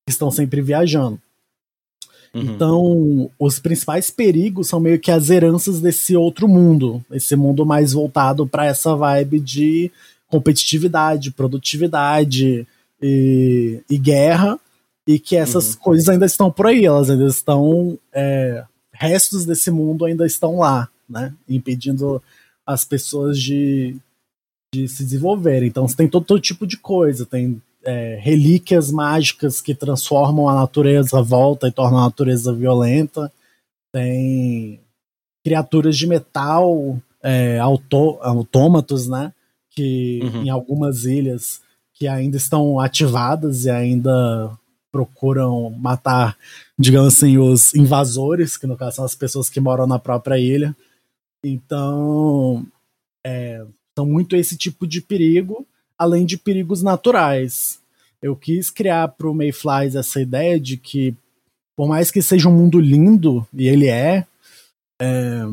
[0.08, 1.20] estão sempre viajando.
[2.34, 2.42] Uhum.
[2.42, 7.92] Então, os principais perigos são meio que as heranças desse outro mundo, esse mundo mais
[7.92, 9.92] voltado para essa vibe de
[10.28, 12.66] competitividade, produtividade
[13.02, 14.58] e, e guerra,
[15.06, 15.80] e que essas uhum.
[15.82, 18.00] coisas ainda estão por aí, elas ainda estão.
[18.14, 18.64] É,
[19.00, 21.34] restos desse mundo ainda estão lá, né?
[21.48, 22.22] Impedindo
[22.66, 23.96] as pessoas de,
[24.74, 25.64] de se desenvolver.
[25.64, 30.56] Então você tem todo, todo tipo de coisa, tem é, relíquias mágicas que transformam a
[30.56, 33.32] natureza volta e tornam a natureza violenta,
[33.92, 34.82] tem
[35.44, 39.34] criaturas de metal, é, auto, autômatos, né?
[39.72, 40.44] Que uhum.
[40.44, 41.62] em algumas ilhas
[41.94, 44.52] que ainda estão ativadas e ainda
[44.92, 46.38] procuram matar,
[46.80, 50.74] digamos assim, os invasores, que no caso são as pessoas que moram na própria ilha.
[51.44, 52.66] Então,
[53.26, 57.80] é, então, muito esse tipo de perigo, além de perigos naturais.
[58.22, 61.14] Eu quis criar para o Mayflies essa ideia de que,
[61.76, 64.26] por mais que seja um mundo lindo, e ele é,
[65.02, 65.44] é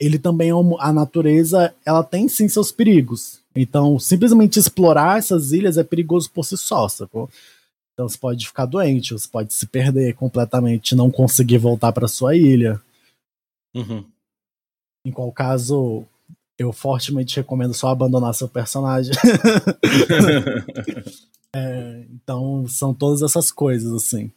[0.00, 3.40] ele também é um, a natureza, ela tem sim seus perigos.
[3.56, 7.28] Então, simplesmente explorar essas ilhas é perigoso por si só, sacou?
[7.98, 12.36] Então você pode ficar doente, você pode se perder completamente, não conseguir voltar para sua
[12.36, 12.80] ilha.
[13.74, 14.08] Uhum.
[15.04, 16.04] Em qual caso,
[16.56, 19.12] eu fortemente recomendo só abandonar seu personagem.
[21.52, 24.30] é, então, são todas essas coisas, assim.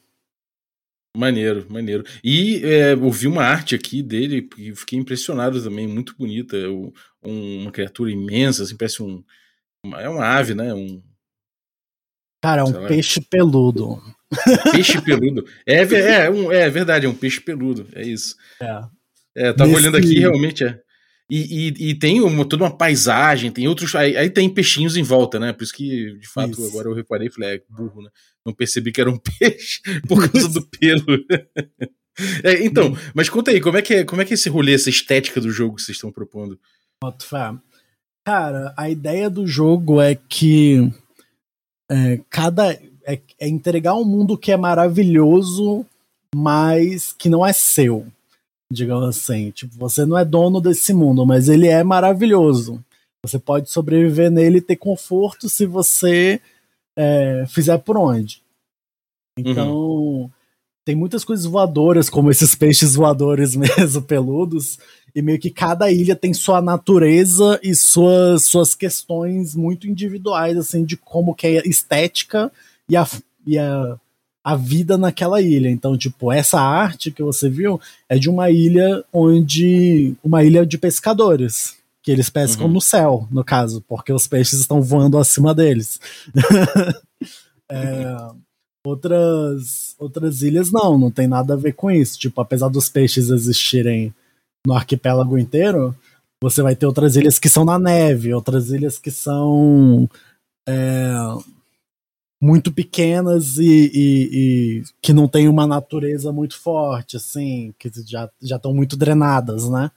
[1.16, 2.04] Maneiro, maneiro.
[2.24, 6.58] E é, eu vi uma arte aqui dele e fiquei impressionado também, muito bonita.
[6.68, 6.92] Um,
[7.62, 9.24] uma criatura imensa, assim, parece um.
[9.86, 10.74] Uma, é uma ave, né?
[10.74, 11.00] Um,
[12.42, 14.02] Cara, é um peixe peludo.
[14.72, 15.46] Peixe peludo.
[15.66, 17.88] É, é, é, um, é verdade, é um peixe peludo.
[17.94, 18.36] É isso.
[18.60, 18.82] É.
[19.36, 19.82] É, tava Nesse...
[19.82, 20.80] olhando aqui, realmente é.
[21.30, 23.96] E, e, e, tem uma, toda uma paisagem, tem outros.
[23.96, 25.54] Aí, aí, tem peixinhos em volta, né?
[25.54, 26.68] Por isso que, de fato, isso.
[26.68, 28.10] agora eu reparei e falei, é burro, né?
[28.46, 31.06] Não percebi que era um peixe por causa do pelo.
[32.44, 34.74] é, então, mas conta aí, como é, que é, como é que é esse rolê,
[34.74, 36.60] essa estética do jogo que vocês estão propondo?
[38.26, 40.92] Cara, a ideia do jogo é que
[41.92, 42.72] é, cada.
[43.04, 45.86] É, é entregar um mundo que é maravilhoso,
[46.36, 48.08] mas que não é seu
[48.72, 49.52] digamos assim.
[49.52, 52.84] Tipo, você não é dono desse mundo, mas ele é maravilhoso.
[53.24, 56.42] Você pode sobreviver nele e ter conforto se você
[56.98, 58.42] é, fizer por onde.
[59.38, 60.32] Então, uhum.
[60.92, 64.78] Tem muitas coisas voadoras, como esses peixes voadores mesmo, peludos,
[65.16, 70.84] e meio que cada ilha tem sua natureza e suas, suas questões muito individuais, assim,
[70.84, 72.52] de como que é estética
[72.90, 73.08] e a,
[73.48, 73.98] e a
[74.44, 75.70] a vida naquela ilha.
[75.70, 80.16] Então, tipo, essa arte que você viu é de uma ilha onde.
[80.24, 81.76] uma ilha de pescadores.
[82.02, 82.74] Que eles pescam uhum.
[82.74, 86.00] no céu, no caso, porque os peixes estão voando acima deles.
[87.70, 88.18] é,
[88.86, 92.18] outras, outras ilhas não, não tem nada a ver com isso.
[92.18, 94.14] Tipo, apesar dos peixes existirem
[94.66, 95.96] no arquipélago inteiro,
[96.42, 100.10] você vai ter outras ilhas que são na neve, outras ilhas que são
[100.68, 101.14] é,
[102.42, 108.30] muito pequenas e, e, e, que não tem uma natureza muito forte, assim, que já
[108.42, 109.92] estão muito drenadas, né?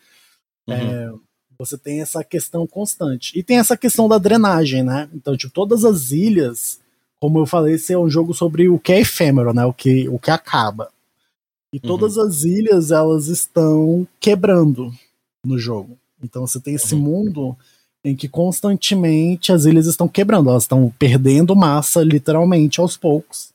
[0.69, 0.75] Uhum.
[0.75, 1.13] É,
[1.59, 3.39] você tem essa questão constante.
[3.39, 5.09] E tem essa questão da drenagem, né?
[5.15, 6.81] Então, tipo, todas as ilhas,
[7.25, 9.65] como eu falei, esse é um jogo sobre o que é efêmero, né?
[9.65, 10.91] O que, o que acaba.
[11.73, 11.89] E uhum.
[11.89, 14.93] todas as ilhas, elas estão quebrando
[15.43, 15.97] no jogo.
[16.23, 17.01] Então você tem esse uhum.
[17.01, 17.57] mundo
[18.05, 23.55] em que constantemente as ilhas estão quebrando, elas estão perdendo massa literalmente aos poucos.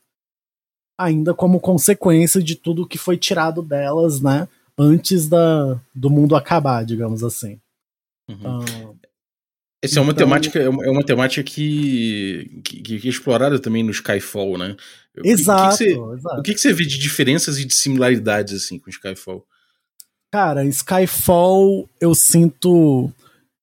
[0.97, 4.47] Ainda como consequência de tudo que foi tirado delas, né?
[4.75, 7.59] Antes da, do mundo acabar, digamos assim.
[8.27, 8.61] Uhum.
[8.61, 8.98] Uh,
[9.81, 13.57] Essa é uma então, temática, é uma, é uma temática que, que, que, é explorada
[13.59, 14.75] também no Skyfall, né?
[15.23, 15.73] Exato.
[15.73, 16.39] O que, que, você, exato.
[16.39, 19.45] O que você vê de diferenças e de similaridades assim com Skyfall?
[20.31, 23.11] Cara, Skyfall, eu sinto.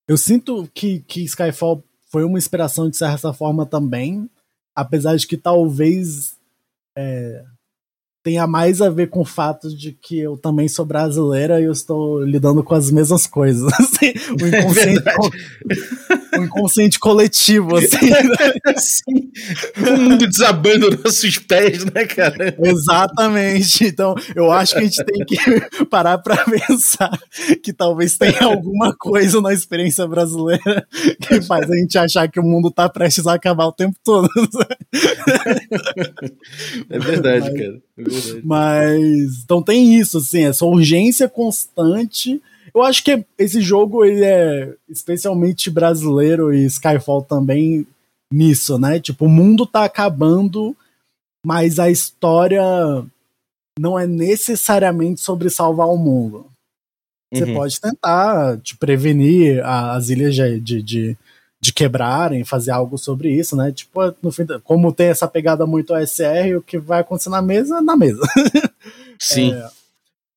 [0.07, 4.27] Eu sinto que, que Skyfall foi uma inspiração de certa forma também.
[4.75, 6.37] Apesar de que talvez
[6.97, 7.43] é,
[8.27, 11.71] tenha mais a ver com o fato de que eu também sou brasileira e eu
[11.71, 13.71] estou lidando com as mesmas coisas.
[13.79, 14.11] Assim,
[14.41, 17.97] o, é inconsciente, é o inconsciente coletivo, assim.
[18.77, 19.31] Sim.
[19.77, 22.55] O mundo desabando nos nossos pés, né, cara?
[22.61, 23.85] Exatamente.
[23.85, 25.37] Então, eu acho que a gente tem que
[25.85, 27.17] parar para pensar
[27.63, 30.87] que talvez tenha alguma coisa na experiência brasileira
[31.21, 34.29] que faz a gente achar que o mundo tá prestes a acabar o tempo todo.
[36.89, 37.59] É verdade, Mas...
[37.59, 37.81] cara.
[37.97, 38.41] É verdade.
[38.43, 42.41] Mas então tem isso, assim, essa urgência constante.
[42.77, 47.87] Eu acho que esse jogo ele é especialmente brasileiro e Skyfall também
[48.31, 48.99] nisso, né?
[48.99, 50.75] Tipo, o mundo tá acabando,
[51.45, 52.61] mas a história
[53.79, 56.45] não é necessariamente sobre salvar o mundo.
[57.33, 57.55] Você uhum.
[57.55, 61.17] pode tentar te prevenir as ilhas de, de,
[61.59, 63.71] de quebrarem, fazer algo sobre isso, né?
[63.71, 67.81] Tipo, no fim, como tem essa pegada muito OSR, o que vai acontecer na mesa,
[67.81, 68.21] na mesa.
[69.19, 69.53] Sim.
[69.53, 69.69] É,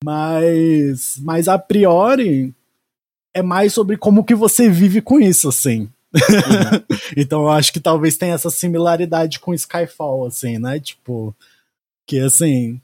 [0.04, 2.54] mas, mas a priori
[3.34, 5.88] é mais sobre como que você vive com isso, assim.
[6.12, 6.98] Uhum.
[7.16, 10.80] então eu acho que talvez tenha essa similaridade com Skyfall, assim, né?
[10.80, 11.34] Tipo,
[12.06, 12.80] que assim,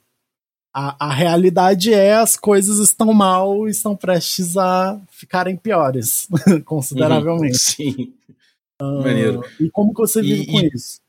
[0.73, 6.29] a, a realidade é as coisas estão mal e estão prestes a ficarem piores,
[6.65, 7.57] consideravelmente.
[7.83, 8.15] Uhum, sim.
[8.81, 9.43] Uh, Maneiro.
[9.59, 11.01] E como que você vive e, com e, isso?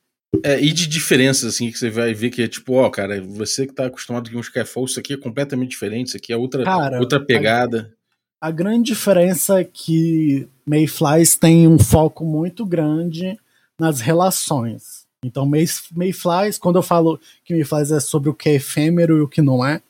[0.44, 3.66] É, e de diferenças, assim, que você vai ver que é tipo, ó, cara, você
[3.66, 6.64] que tá acostumado com um Skyfall, isso aqui é completamente diferente, isso aqui é outra,
[6.64, 7.94] cara, outra pegada.
[8.42, 13.40] A, a, grande diferença é que Mayflies tem um foco muito grande
[13.80, 15.08] nas relações.
[15.24, 19.28] Então, Mayflies, quando eu falo que Mayflies é sobre o que é efêmero e o
[19.28, 19.82] que não é,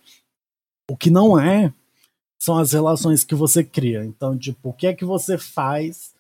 [0.89, 1.73] o que não é
[2.39, 4.05] são as relações que você cria.
[4.05, 6.15] Então, tipo, o que é que você faz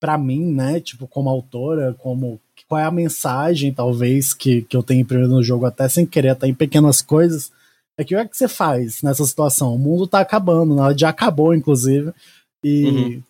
[0.00, 4.82] para mim, né, tipo, como autora, como qual é a mensagem, talvez, que, que eu
[4.82, 7.50] tenho imprimido no jogo, até sem querer, até em pequenas coisas,
[7.96, 9.74] é que o que, é que você faz nessa situação?
[9.74, 12.12] O mundo tá acabando, na já acabou, inclusive,
[12.62, 13.22] e uhum.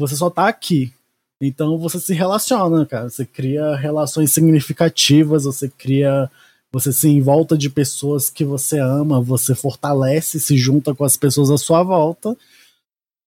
[0.00, 0.92] você só tá aqui.
[1.40, 3.08] Então você se relaciona, cara.
[3.08, 6.30] Você cria relações significativas, você cria.
[6.72, 11.50] Você se envolta de pessoas que você ama, você fortalece, se junta com as pessoas
[11.50, 12.36] à sua volta.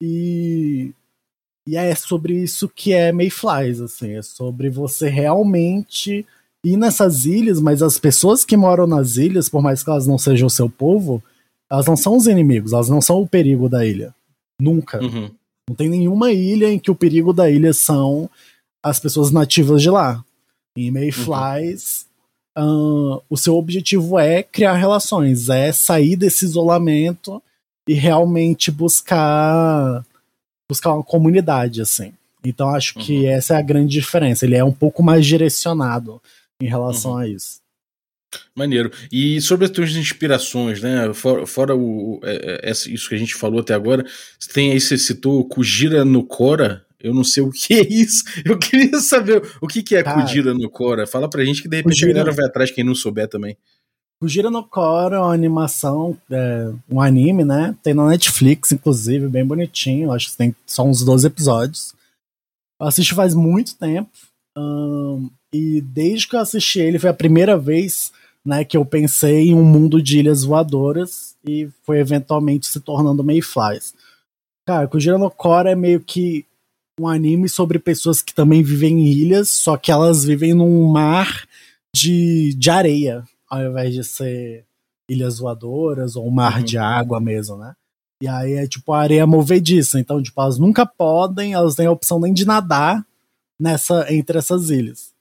[0.01, 0.91] E
[1.69, 6.25] e é sobre isso que é Mayflies, assim, é sobre você realmente
[6.65, 10.17] ir nessas ilhas, mas as pessoas que moram nas ilhas, por mais que elas não
[10.17, 11.21] sejam o seu povo,
[11.71, 14.15] elas não são os inimigos, elas não são o perigo da ilha.
[14.59, 14.99] Nunca.
[14.99, 15.29] Uhum.
[15.69, 18.27] Não tem nenhuma ilha em que o perigo da ilha são
[18.83, 20.25] as pessoas nativas de lá.
[20.75, 22.07] Em Mayflies,
[22.57, 23.17] uhum.
[23.17, 27.39] uh, o seu objetivo é criar relações, é sair desse isolamento
[27.87, 30.03] e realmente buscar
[30.69, 32.13] buscar uma comunidade, assim.
[32.43, 33.03] Então acho uhum.
[33.03, 34.45] que essa é a grande diferença.
[34.45, 36.21] Ele é um pouco mais direcionado
[36.61, 37.17] em relação uhum.
[37.17, 37.59] a isso.
[38.55, 38.91] Maneiro.
[39.11, 41.11] E sobre as tuas inspirações, né?
[41.13, 44.05] Fora, fora o, é, é, isso que a gente falou até agora,
[44.53, 46.85] tem aí, você citou Kujira no Cora.
[46.99, 48.23] Eu não sei o que é isso.
[48.45, 51.07] Eu queria saber o que, que é Cara, Kujira no Cora.
[51.07, 52.11] Fala pra gente que de repente Kujira...
[52.11, 53.57] a galera vai atrás, quem não souber também.
[54.21, 57.73] Kujira no Core é uma animação, é, um anime, né?
[57.81, 60.11] Tem na Netflix, inclusive, bem bonitinho.
[60.11, 61.95] Acho que tem só uns 12 episódios.
[62.81, 64.09] Eu assisti faz muito tempo.
[65.53, 68.11] E desde que eu assisti ele, foi a primeira vez
[68.45, 73.23] né, que eu pensei em um mundo de ilhas voadoras e foi eventualmente se tornando
[73.23, 73.93] Mayflies.
[74.67, 76.45] Cara, Kujira no Core é meio que
[76.99, 81.47] um anime sobre pessoas que também vivem em ilhas, só que elas vivem num mar
[81.95, 84.65] de, de areia ao invés de ser
[85.09, 86.63] ilhas voadoras ou um mar uhum.
[86.63, 87.75] de água mesmo, né?
[88.21, 89.99] E aí é tipo a areia movediça.
[89.99, 93.05] Então, tipo, elas nunca podem, elas têm a opção nem de nadar
[93.59, 95.13] nessa entre essas ilhas.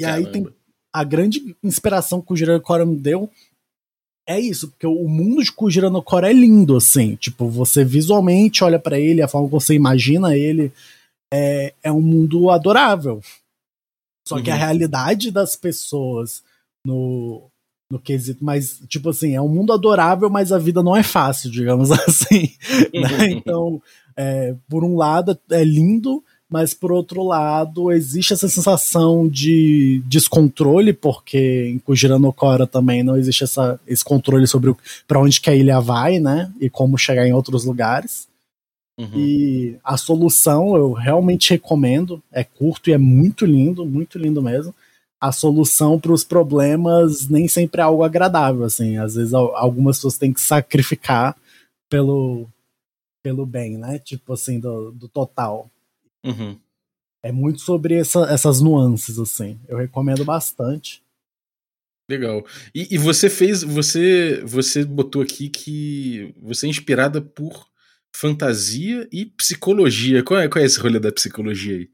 [0.00, 0.26] E Caramba.
[0.26, 0.46] aí tem
[0.94, 3.30] a grande inspiração que o Giranocora me deu
[4.28, 7.14] é isso, porque o mundo de Kujiranokora é lindo, assim.
[7.14, 10.72] Tipo, você visualmente olha para ele, a forma que você imagina ele,
[11.32, 13.22] é, é um mundo adorável.
[14.26, 14.42] Só uhum.
[14.42, 14.58] que a uhum.
[14.58, 16.42] realidade das pessoas
[16.86, 17.50] no,
[17.90, 21.50] no quesito, mas, tipo assim, é um mundo adorável, mas a vida não é fácil,
[21.50, 22.50] digamos assim.
[22.94, 23.30] né?
[23.30, 23.82] Então,
[24.16, 30.92] é, por um lado, é lindo, mas por outro lado, existe essa sensação de descontrole,
[30.92, 34.74] porque em Kujiranokora também não existe essa, esse controle sobre
[35.08, 36.52] para onde que a ilha vai, né?
[36.60, 38.28] E como chegar em outros lugares.
[38.98, 39.10] Uhum.
[39.14, 44.74] E a solução eu realmente recomendo, é curto e é muito lindo, muito lindo mesmo.
[45.20, 48.98] A solução para os problemas nem sempre é algo agradável, assim.
[48.98, 51.36] Às vezes algumas pessoas têm que sacrificar
[51.88, 52.46] pelo,
[53.22, 53.98] pelo bem, né?
[53.98, 55.70] Tipo assim, do, do total.
[56.24, 56.58] Uhum.
[57.22, 59.58] É muito sobre essa, essas nuances, assim.
[59.66, 61.02] Eu recomendo bastante.
[62.08, 62.44] Legal.
[62.74, 63.62] E, e, você fez.
[63.62, 67.66] Você você botou aqui que você é inspirada por
[68.14, 70.22] fantasia e psicologia.
[70.22, 71.90] Qual é, qual é esse rolê da psicologia aí?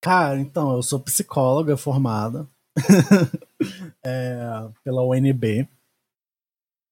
[0.00, 2.48] Cara, então, eu sou psicóloga formada
[4.04, 5.68] é, pela UNB.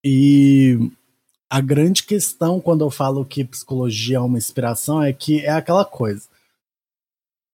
[0.05, 0.79] E
[1.51, 5.85] a grande questão quando eu falo que psicologia é uma inspiração é que é aquela
[5.85, 6.29] coisa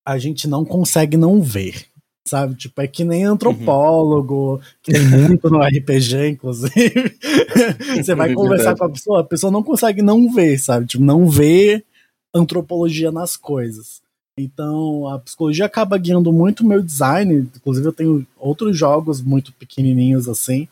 [0.04, 1.86] a gente não consegue não ver.
[2.26, 2.54] Sabe?
[2.54, 4.60] Tipo, é que nem antropólogo, uhum.
[4.80, 7.18] que tem muito no RPG, inclusive.
[7.96, 10.86] Você vai conversar com a pessoa, a pessoa não consegue não ver, sabe?
[10.86, 11.84] Tipo, não ver
[12.32, 14.01] antropologia nas coisas.
[14.38, 17.50] Então, a psicologia acaba guiando muito o meu design.
[17.54, 20.68] Inclusive, eu tenho outros jogos muito pequenininhos assim,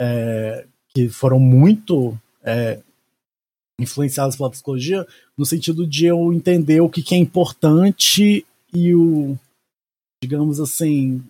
[0.00, 2.80] é, que foram muito é,
[3.78, 5.06] influenciados pela psicologia,
[5.36, 9.38] no sentido de eu entender o que, que é importante e o,
[10.22, 11.22] digamos assim,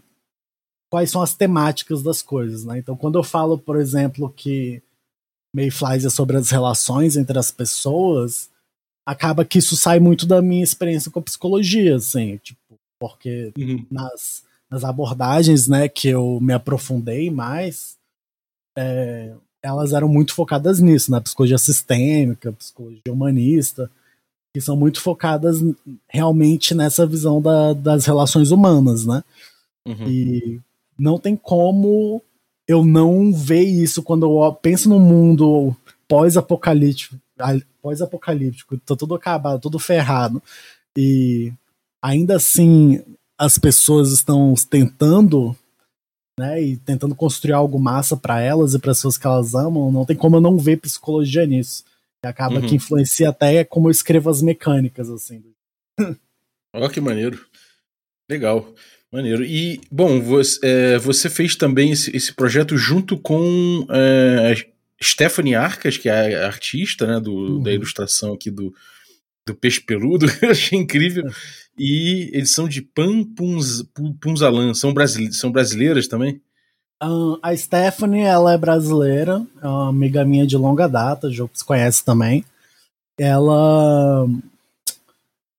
[0.90, 2.78] quais são as temáticas das coisas, né?
[2.78, 4.82] Então, quando eu falo, por exemplo, que
[5.54, 8.50] Mayflies é sobre as relações entre as pessoas,
[9.06, 12.58] acaba que isso sai muito da minha experiência com a psicologia, assim, tipo,
[12.98, 13.84] porque uhum.
[13.90, 17.96] nas, nas abordagens, né, que eu me aprofundei mais,
[18.76, 23.90] é, elas eram muito focadas nisso, na psicologia sistêmica, psicologia humanista,
[24.54, 25.58] que são muito focadas
[26.08, 29.24] realmente nessa visão da, das relações humanas, né?
[29.86, 30.08] Uhum.
[30.08, 30.60] E
[30.98, 32.22] não tem como
[32.66, 35.76] eu não ver isso quando eu penso no mundo
[36.08, 37.16] pós-apocalíptico,
[37.84, 40.42] pós-apocalíptico, tá tudo acabado, tudo ferrado,
[40.96, 41.52] e
[42.02, 43.04] ainda assim
[43.38, 45.54] as pessoas estão tentando,
[46.40, 49.92] né, e tentando construir algo massa para elas e para as pessoas que elas amam,
[49.92, 51.84] não tem como eu não ver psicologia nisso.
[52.22, 52.66] Que acaba uhum.
[52.66, 55.44] que influencia até como eu escrevo as mecânicas, assim.
[56.74, 57.44] Olha que maneiro.
[58.30, 58.66] Legal.
[59.12, 59.44] Maneiro.
[59.44, 64.64] E, bom, você, é, você fez também esse, esse, projeto junto com é,
[65.02, 67.62] Stephanie Arcas, que é a artista né, do, uhum.
[67.62, 68.72] da ilustração aqui do,
[69.46, 70.26] do Peixe Peludo.
[70.40, 71.24] Eu achei incrível.
[71.78, 73.24] E eles são de Pan
[74.20, 74.74] Punzalan.
[74.74, 76.40] São, brasile são brasileiras também?
[77.42, 82.04] a Stephanie, ela é brasileira, é uma amiga minha de longa data, já se conhece
[82.04, 82.44] também.
[83.18, 84.26] Ela.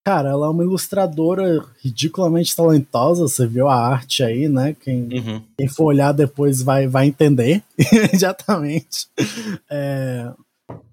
[0.08, 4.76] Cara, ela é uma ilustradora ridiculamente talentosa, você viu a arte aí, né?
[4.80, 5.42] Quem, uhum.
[5.58, 9.08] quem for olhar depois vai, vai entender imediatamente.
[9.68, 10.32] É,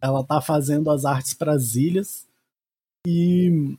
[0.00, 2.26] ela tá fazendo as artes para as ilhas
[3.06, 3.76] e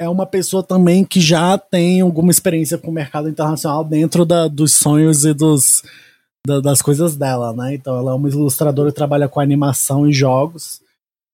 [0.00, 4.46] é uma pessoa também que já tem alguma experiência com o mercado internacional dentro da,
[4.46, 5.82] dos sonhos e dos,
[6.46, 7.74] da, das coisas dela, né?
[7.74, 10.83] Então ela é uma ilustradora que trabalha com animação e jogos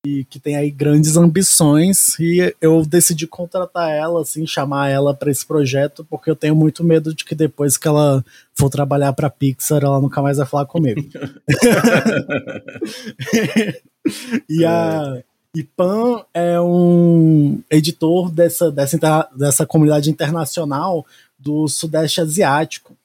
[0.05, 5.29] e que tem aí grandes ambições e eu decidi contratar ela, assim, chamar ela para
[5.29, 9.29] esse projeto porque eu tenho muito medo de que depois que ela for trabalhar para
[9.29, 11.01] Pixar ela nunca mais vai falar comigo.
[14.49, 15.23] e a é.
[15.53, 21.05] E Pan é um editor dessa, dessa, dessa comunidade internacional
[21.37, 22.95] do Sudeste Asiático.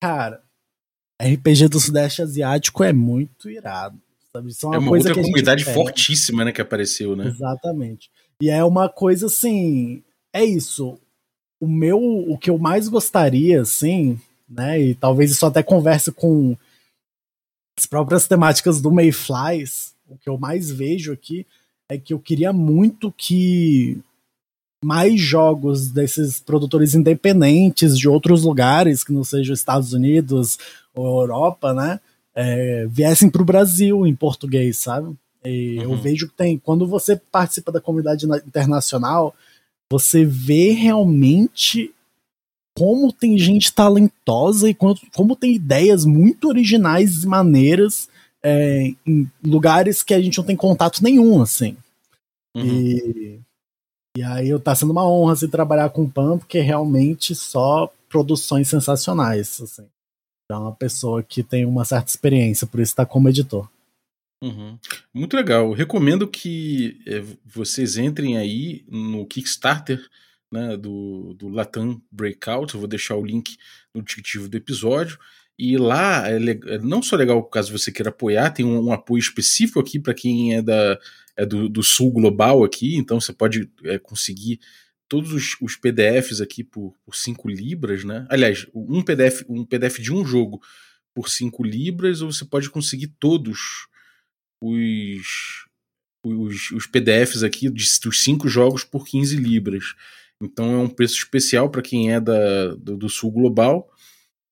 [0.00, 0.40] Cara,
[1.20, 4.00] RPG do Sudeste Asiático é muito irado.
[4.34, 4.48] Sabe?
[4.50, 7.26] Isso é uma, é uma coisa outra comunidade fortíssima, né, que apareceu, né?
[7.26, 8.10] Exatamente.
[8.40, 10.02] E é uma coisa assim,
[10.32, 10.98] é isso.
[11.60, 14.18] O meu, o que eu mais gostaria, assim,
[14.48, 16.56] né, e talvez isso até converse com
[17.78, 21.46] as próprias temáticas do Mayflies, o que eu mais vejo aqui
[21.88, 23.98] é que eu queria muito que
[24.82, 30.58] mais jogos desses produtores independentes de outros lugares, que não sejam Estados Unidos
[30.94, 32.00] ou Europa, né?
[32.34, 35.08] É, viessem para o Brasil em português, sabe?
[35.44, 35.82] Uhum.
[35.82, 36.58] Eu vejo que tem.
[36.58, 39.34] Quando você participa da comunidade internacional,
[39.90, 41.92] você vê realmente
[42.76, 48.08] como tem gente talentosa e como, como tem ideias muito originais e maneiras
[48.42, 51.76] é, em lugares que a gente não tem contato nenhum, assim.
[52.56, 52.64] Uhum.
[52.64, 53.40] E,
[54.16, 58.68] e aí tá sendo uma honra assim, trabalhar com o Pan, porque realmente só produções
[58.68, 59.86] sensacionais, assim.
[60.54, 63.68] É uma pessoa que tem uma certa experiência, por isso está como editor.
[64.42, 64.78] Uhum.
[65.12, 65.72] Muito legal.
[65.72, 70.00] Recomendo que é, vocês entrem aí no Kickstarter
[70.50, 72.72] né, do, do Latam Breakout.
[72.72, 73.56] Eu vou deixar o link
[73.94, 75.18] no descritivo do episódio.
[75.58, 79.20] E lá é, é, não só legal caso você queira apoiar, tem um, um apoio
[79.20, 80.98] específico aqui para quem é, da,
[81.36, 84.58] é do, do, sul global aqui, então você pode é, conseguir
[85.10, 88.24] todos os, os, PDFs aqui por, por 5 libras, né?
[88.30, 90.62] Aliás, um PDF, um PDF de um jogo
[91.12, 93.88] por 5 libras, ou você pode conseguir todos
[94.62, 95.66] os,
[96.24, 99.96] os, os PDFs aqui dos cinco jogos por 15 libras.
[100.40, 103.90] Então é um preço especial para quem é da, do, do, sul global.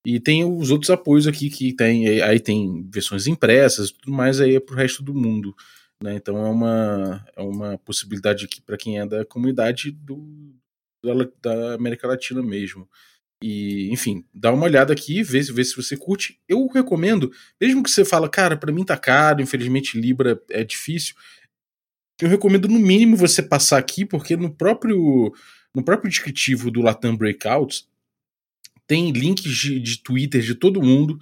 [0.05, 2.21] E tem os outros apoios aqui que tem.
[2.21, 5.55] Aí tem versões impressas tudo mais aí é para o resto do mundo.
[6.03, 6.15] Né?
[6.15, 10.55] Então é uma, é uma possibilidade aqui para quem é da comunidade do,
[11.03, 12.89] da, da América Latina mesmo.
[13.43, 16.41] E, enfim, dá uma olhada aqui, vê, vê se você curte.
[16.49, 21.15] Eu recomendo, mesmo que você fala, cara, para mim tá caro, infelizmente Libra é difícil.
[22.21, 25.33] Eu recomendo no mínimo você passar aqui, porque no próprio
[25.75, 27.87] no próprio descritivo do Latam Breakouts
[28.87, 31.19] tem links de, de Twitter de todo mundo,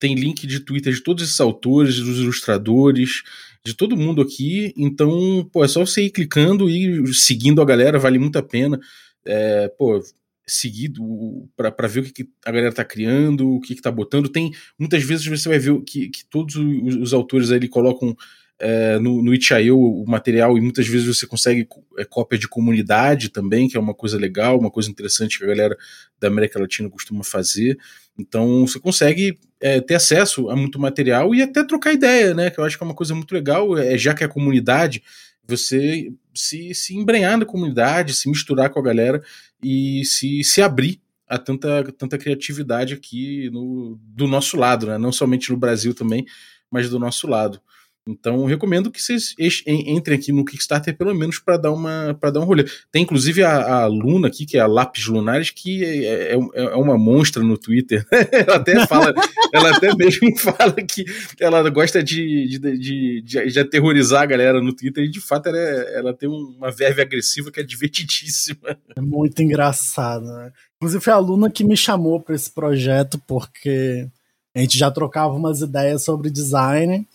[0.00, 3.22] tem link de Twitter de todos esses autores, dos ilustradores,
[3.64, 4.72] de todo mundo aqui.
[4.76, 8.80] Então, pô, é só você ir clicando e seguindo a galera, vale muito a pena.
[9.24, 10.02] É, pô,
[10.46, 14.28] seguido para ver o que, que, a galera tá criando, o que, que tá botando.
[14.28, 18.16] Tem muitas vezes você vai ver que, que todos os, os autores ali colocam
[18.60, 21.66] é, no, no Itch.io o material e muitas vezes você consegue
[21.98, 25.48] é, cópia de comunidade também, que é uma coisa legal, uma coisa interessante que a
[25.48, 25.76] galera
[26.20, 27.78] da América Latina costuma fazer.
[28.18, 32.50] Então você consegue é, ter acesso a muito material e até trocar ideia, né?
[32.50, 35.02] Que eu acho que é uma coisa muito legal, é, já que é comunidade,
[35.46, 39.22] você se, se embrenhar na comunidade, se misturar com a galera
[39.62, 44.98] e se, se abrir a tanta, tanta criatividade aqui no, do nosso lado, né?
[44.98, 46.26] Não somente no Brasil também,
[46.70, 47.60] mas do nosso lado.
[48.08, 49.34] Então, recomendo que vocês
[49.66, 52.64] entrem aqui no Kickstarter, pelo menos, para dar, uma, dar um rolê.
[52.90, 56.76] Tem inclusive a, a, Luna aqui, que é a Lápis Lunares, que é, é, é
[56.76, 58.04] uma monstra no Twitter.
[58.32, 59.12] ela até fala,
[59.52, 61.04] ela até mesmo fala que
[61.38, 65.48] ela gosta de, de, de, de, de aterrorizar a galera no Twitter, e de fato
[65.48, 68.78] ela, é, ela tem uma verve agressiva que é divertidíssima.
[68.96, 70.52] É muito engraçado, né?
[70.76, 74.08] Inclusive, foi a Luna que me chamou para esse projeto, porque
[74.54, 77.06] a gente já trocava umas ideias sobre design.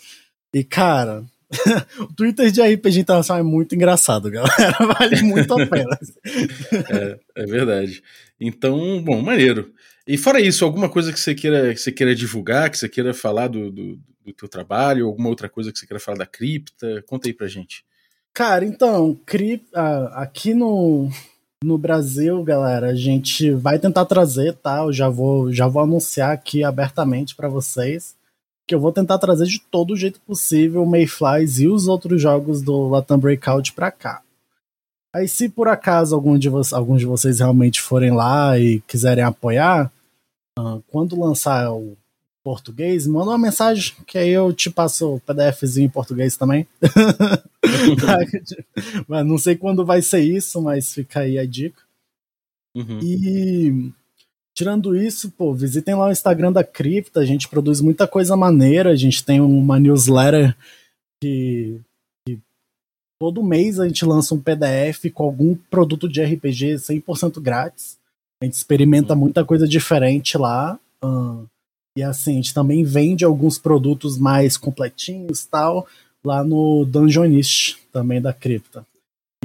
[0.56, 1.26] E, cara,
[2.00, 4.78] o Twitter de RPG Internacional é muito engraçado, galera.
[4.98, 6.00] Vale muito a pena.
[6.90, 8.02] é, é verdade.
[8.40, 9.74] Então, bom, maneiro.
[10.08, 13.14] E fora isso, alguma coisa que você queira, que você queira divulgar, que você queira
[13.14, 17.04] falar do, do, do teu trabalho, alguma outra coisa que você queira falar da cripta?
[17.06, 17.84] Conta aí pra gente.
[18.34, 21.10] Cara, então, cripta, aqui no,
[21.62, 24.84] no Brasil, galera, a gente vai tentar trazer, tá?
[24.84, 28.16] Eu já vou, já vou anunciar aqui abertamente para vocês
[28.68, 32.22] que eu vou tentar trazer de todo o jeito possível o Mayflies e os outros
[32.22, 34.22] jogos do Latam Breakout pra cá.
[35.14, 39.92] Aí, se por acaso algum de alguns de vocês realmente forem lá e quiserem apoiar,
[40.60, 41.96] uh, quando lançar o
[42.44, 46.68] português, manda uma mensagem que aí eu te passo o PDFzinho em português também.
[49.08, 51.82] mas não sei quando vai ser isso, mas fica aí a dica.
[52.76, 53.00] Uhum.
[53.02, 53.92] E
[54.56, 58.92] Tirando isso, pô, visitem lá o Instagram da Cripta, a gente produz muita coisa maneira,
[58.92, 60.56] a gente tem uma newsletter
[61.22, 61.82] que,
[62.26, 62.40] que
[63.20, 67.98] todo mês a gente lança um PDF com algum produto de RPG 100% grátis.
[68.42, 69.20] A gente experimenta uhum.
[69.20, 70.80] muita coisa diferente lá.
[71.04, 71.46] Uh,
[71.98, 75.86] e assim, a gente também vende alguns produtos mais completinhos tal
[76.24, 78.86] lá no Dungeonist, também da Cripta.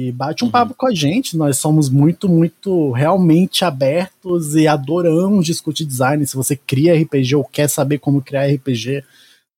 [0.01, 0.51] E bate um uhum.
[0.51, 6.25] papo com a gente, nós somos muito, muito realmente abertos e adoramos discutir design.
[6.25, 9.03] Se você cria RPG ou quer saber como criar RPG,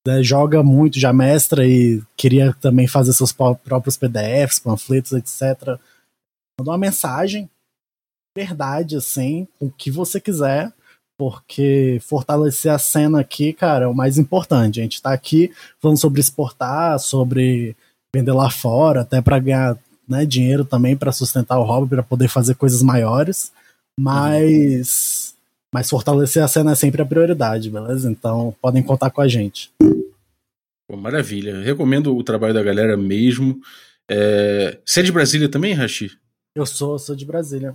[0.06, 5.78] né, joga muito, já mestra e queria também fazer seus próprios PDFs, panfletos, etc.
[6.60, 7.48] Manda uma mensagem,
[8.36, 10.70] verdade, assim, o que você quiser,
[11.18, 14.78] porque fortalecer a cena aqui, cara, é o mais importante.
[14.78, 17.74] A gente tá aqui falando sobre exportar, sobre
[18.14, 19.78] vender lá fora, até para ganhar
[20.08, 23.52] né, dinheiro também para sustentar o hobby, para poder fazer coisas maiores.
[23.98, 25.34] Mas
[25.72, 28.10] Mas fortalecer a cena é sempre a prioridade, beleza?
[28.10, 29.70] Então podem contar com a gente.
[30.88, 31.60] Pô, maravilha.
[31.60, 33.60] Recomendo o trabalho da galera mesmo.
[34.08, 34.78] É...
[34.84, 36.10] Você é de Brasília também, Rashi?
[36.54, 37.74] Eu sou, sou de Brasília.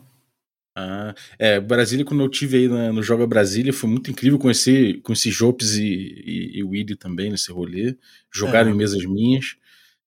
[0.78, 5.32] Ah, é, Brasília, quando eu tive aí no Joga Brasília, foi muito incrível conhecer, conhecer
[5.32, 7.98] Jopes e, e, e Willy também nesse rolê.
[8.32, 8.74] Jogaram é.
[8.74, 9.58] em mesas minhas.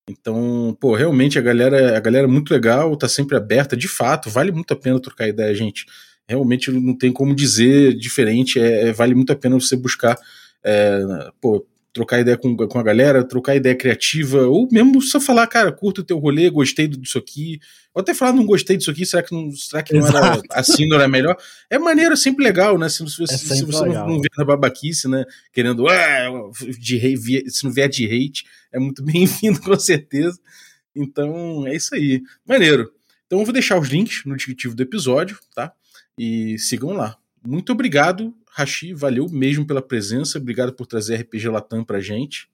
[0.08, 4.28] Então, pô, realmente a galera, a galera é muito legal, tá sempre aberta, de fato,
[4.28, 5.86] vale muito a pena trocar ideia, gente.
[6.28, 10.18] Realmente não tem como dizer diferente, é, é vale muito a pena você buscar,
[10.64, 11.00] é,
[11.40, 15.70] pô, trocar ideia com, com a galera, trocar ideia criativa, ou mesmo só falar, cara,
[15.70, 17.60] curto o teu rolê, gostei disso aqui,
[17.92, 20.88] ou até falar, não gostei disso aqui, será que não, será que não era assim,
[20.88, 21.36] não era melhor?
[21.68, 22.88] É maneiro, é sempre legal, né?
[22.88, 24.06] Se, se, é se você legal.
[24.06, 25.24] não, não vier na babaquice, né?
[25.52, 30.38] Querendo, ah, de, se não vier de hate, é muito bem-vindo, com certeza.
[30.96, 32.22] Então, é isso aí.
[32.46, 32.90] Maneiro.
[33.26, 35.72] Então, eu vou deixar os links no descritivo do episódio, tá?
[36.18, 37.16] E sigam lá.
[37.44, 42.48] Muito obrigado Rashi, valeu mesmo pela presença, obrigado por trazer RPG Latam pra gente.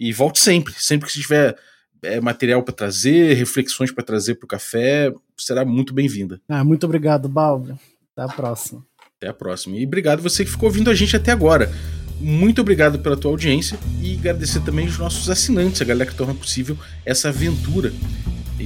[0.00, 1.56] E volte sempre, sempre que tiver
[2.02, 6.40] é, material para trazer, reflexões para trazer pro café, será muito bem-vinda.
[6.48, 7.72] Ah, muito obrigado, Balbi.
[8.16, 8.84] Até a próxima.
[9.18, 9.76] Até a próxima.
[9.76, 11.70] E obrigado você que ficou ouvindo a gente até agora.
[12.18, 16.34] Muito obrigado pela tua audiência e agradecer também os nossos assinantes, a galera que torna
[16.34, 17.92] possível essa aventura.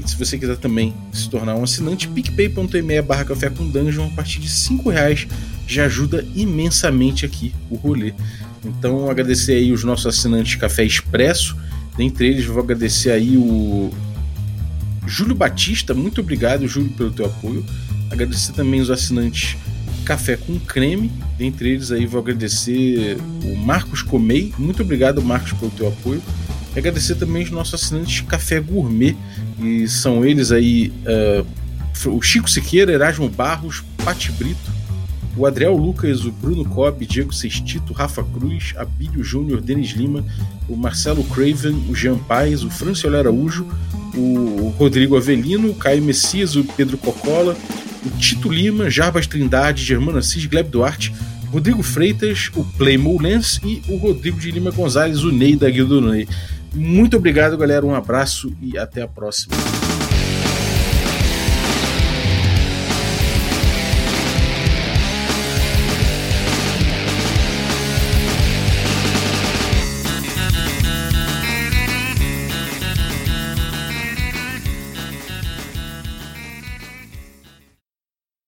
[0.05, 4.11] E se você quiser também se tornar um assinante, picpay.me barra café com dungeon a
[4.11, 5.27] partir de 5 reais
[5.67, 8.15] já ajuda imensamente aqui o rolê.
[8.65, 11.57] Então, agradecer aí os nossos assinantes Café Expresso.
[11.97, 13.91] Dentre eles, vou agradecer aí o
[15.07, 15.95] Júlio Batista.
[15.95, 17.65] Muito obrigado, Júlio, pelo teu apoio.
[18.11, 19.57] Agradecer também os assinantes
[20.05, 21.11] Café com Creme.
[21.39, 24.53] Dentre eles, aí, vou agradecer o Marcos Comei.
[24.59, 26.23] Muito obrigado, Marcos, pelo teu apoio.
[26.77, 29.17] E agradecer também os nossos assinantes Café Gourmet.
[29.59, 34.77] E são eles aí uh, o Chico Siqueira, Erasmo Barros, Pati Brito,
[35.35, 40.23] o Adriel Lucas, o Bruno Cobb, Diego Sextito, Rafa Cruz, Abílio Júnior, Denis Lima,
[40.69, 43.67] o Marcelo Craven, o Jean Paes, o Francioli Araújo,
[44.15, 47.57] o Rodrigo Avelino, o Caio Messias, o Pedro Cocola,
[48.05, 51.15] o Tito Lima, Jarbas Trindade, Germano Assis, Gleb Duarte,
[51.51, 56.01] Rodrigo Freitas, o Playmo Lens e o Rodrigo de Lima Gonzalez, o Ney da Guilda
[56.01, 56.29] Ney.
[56.75, 57.85] Muito obrigado, galera.
[57.85, 59.55] Um abraço e até a próxima.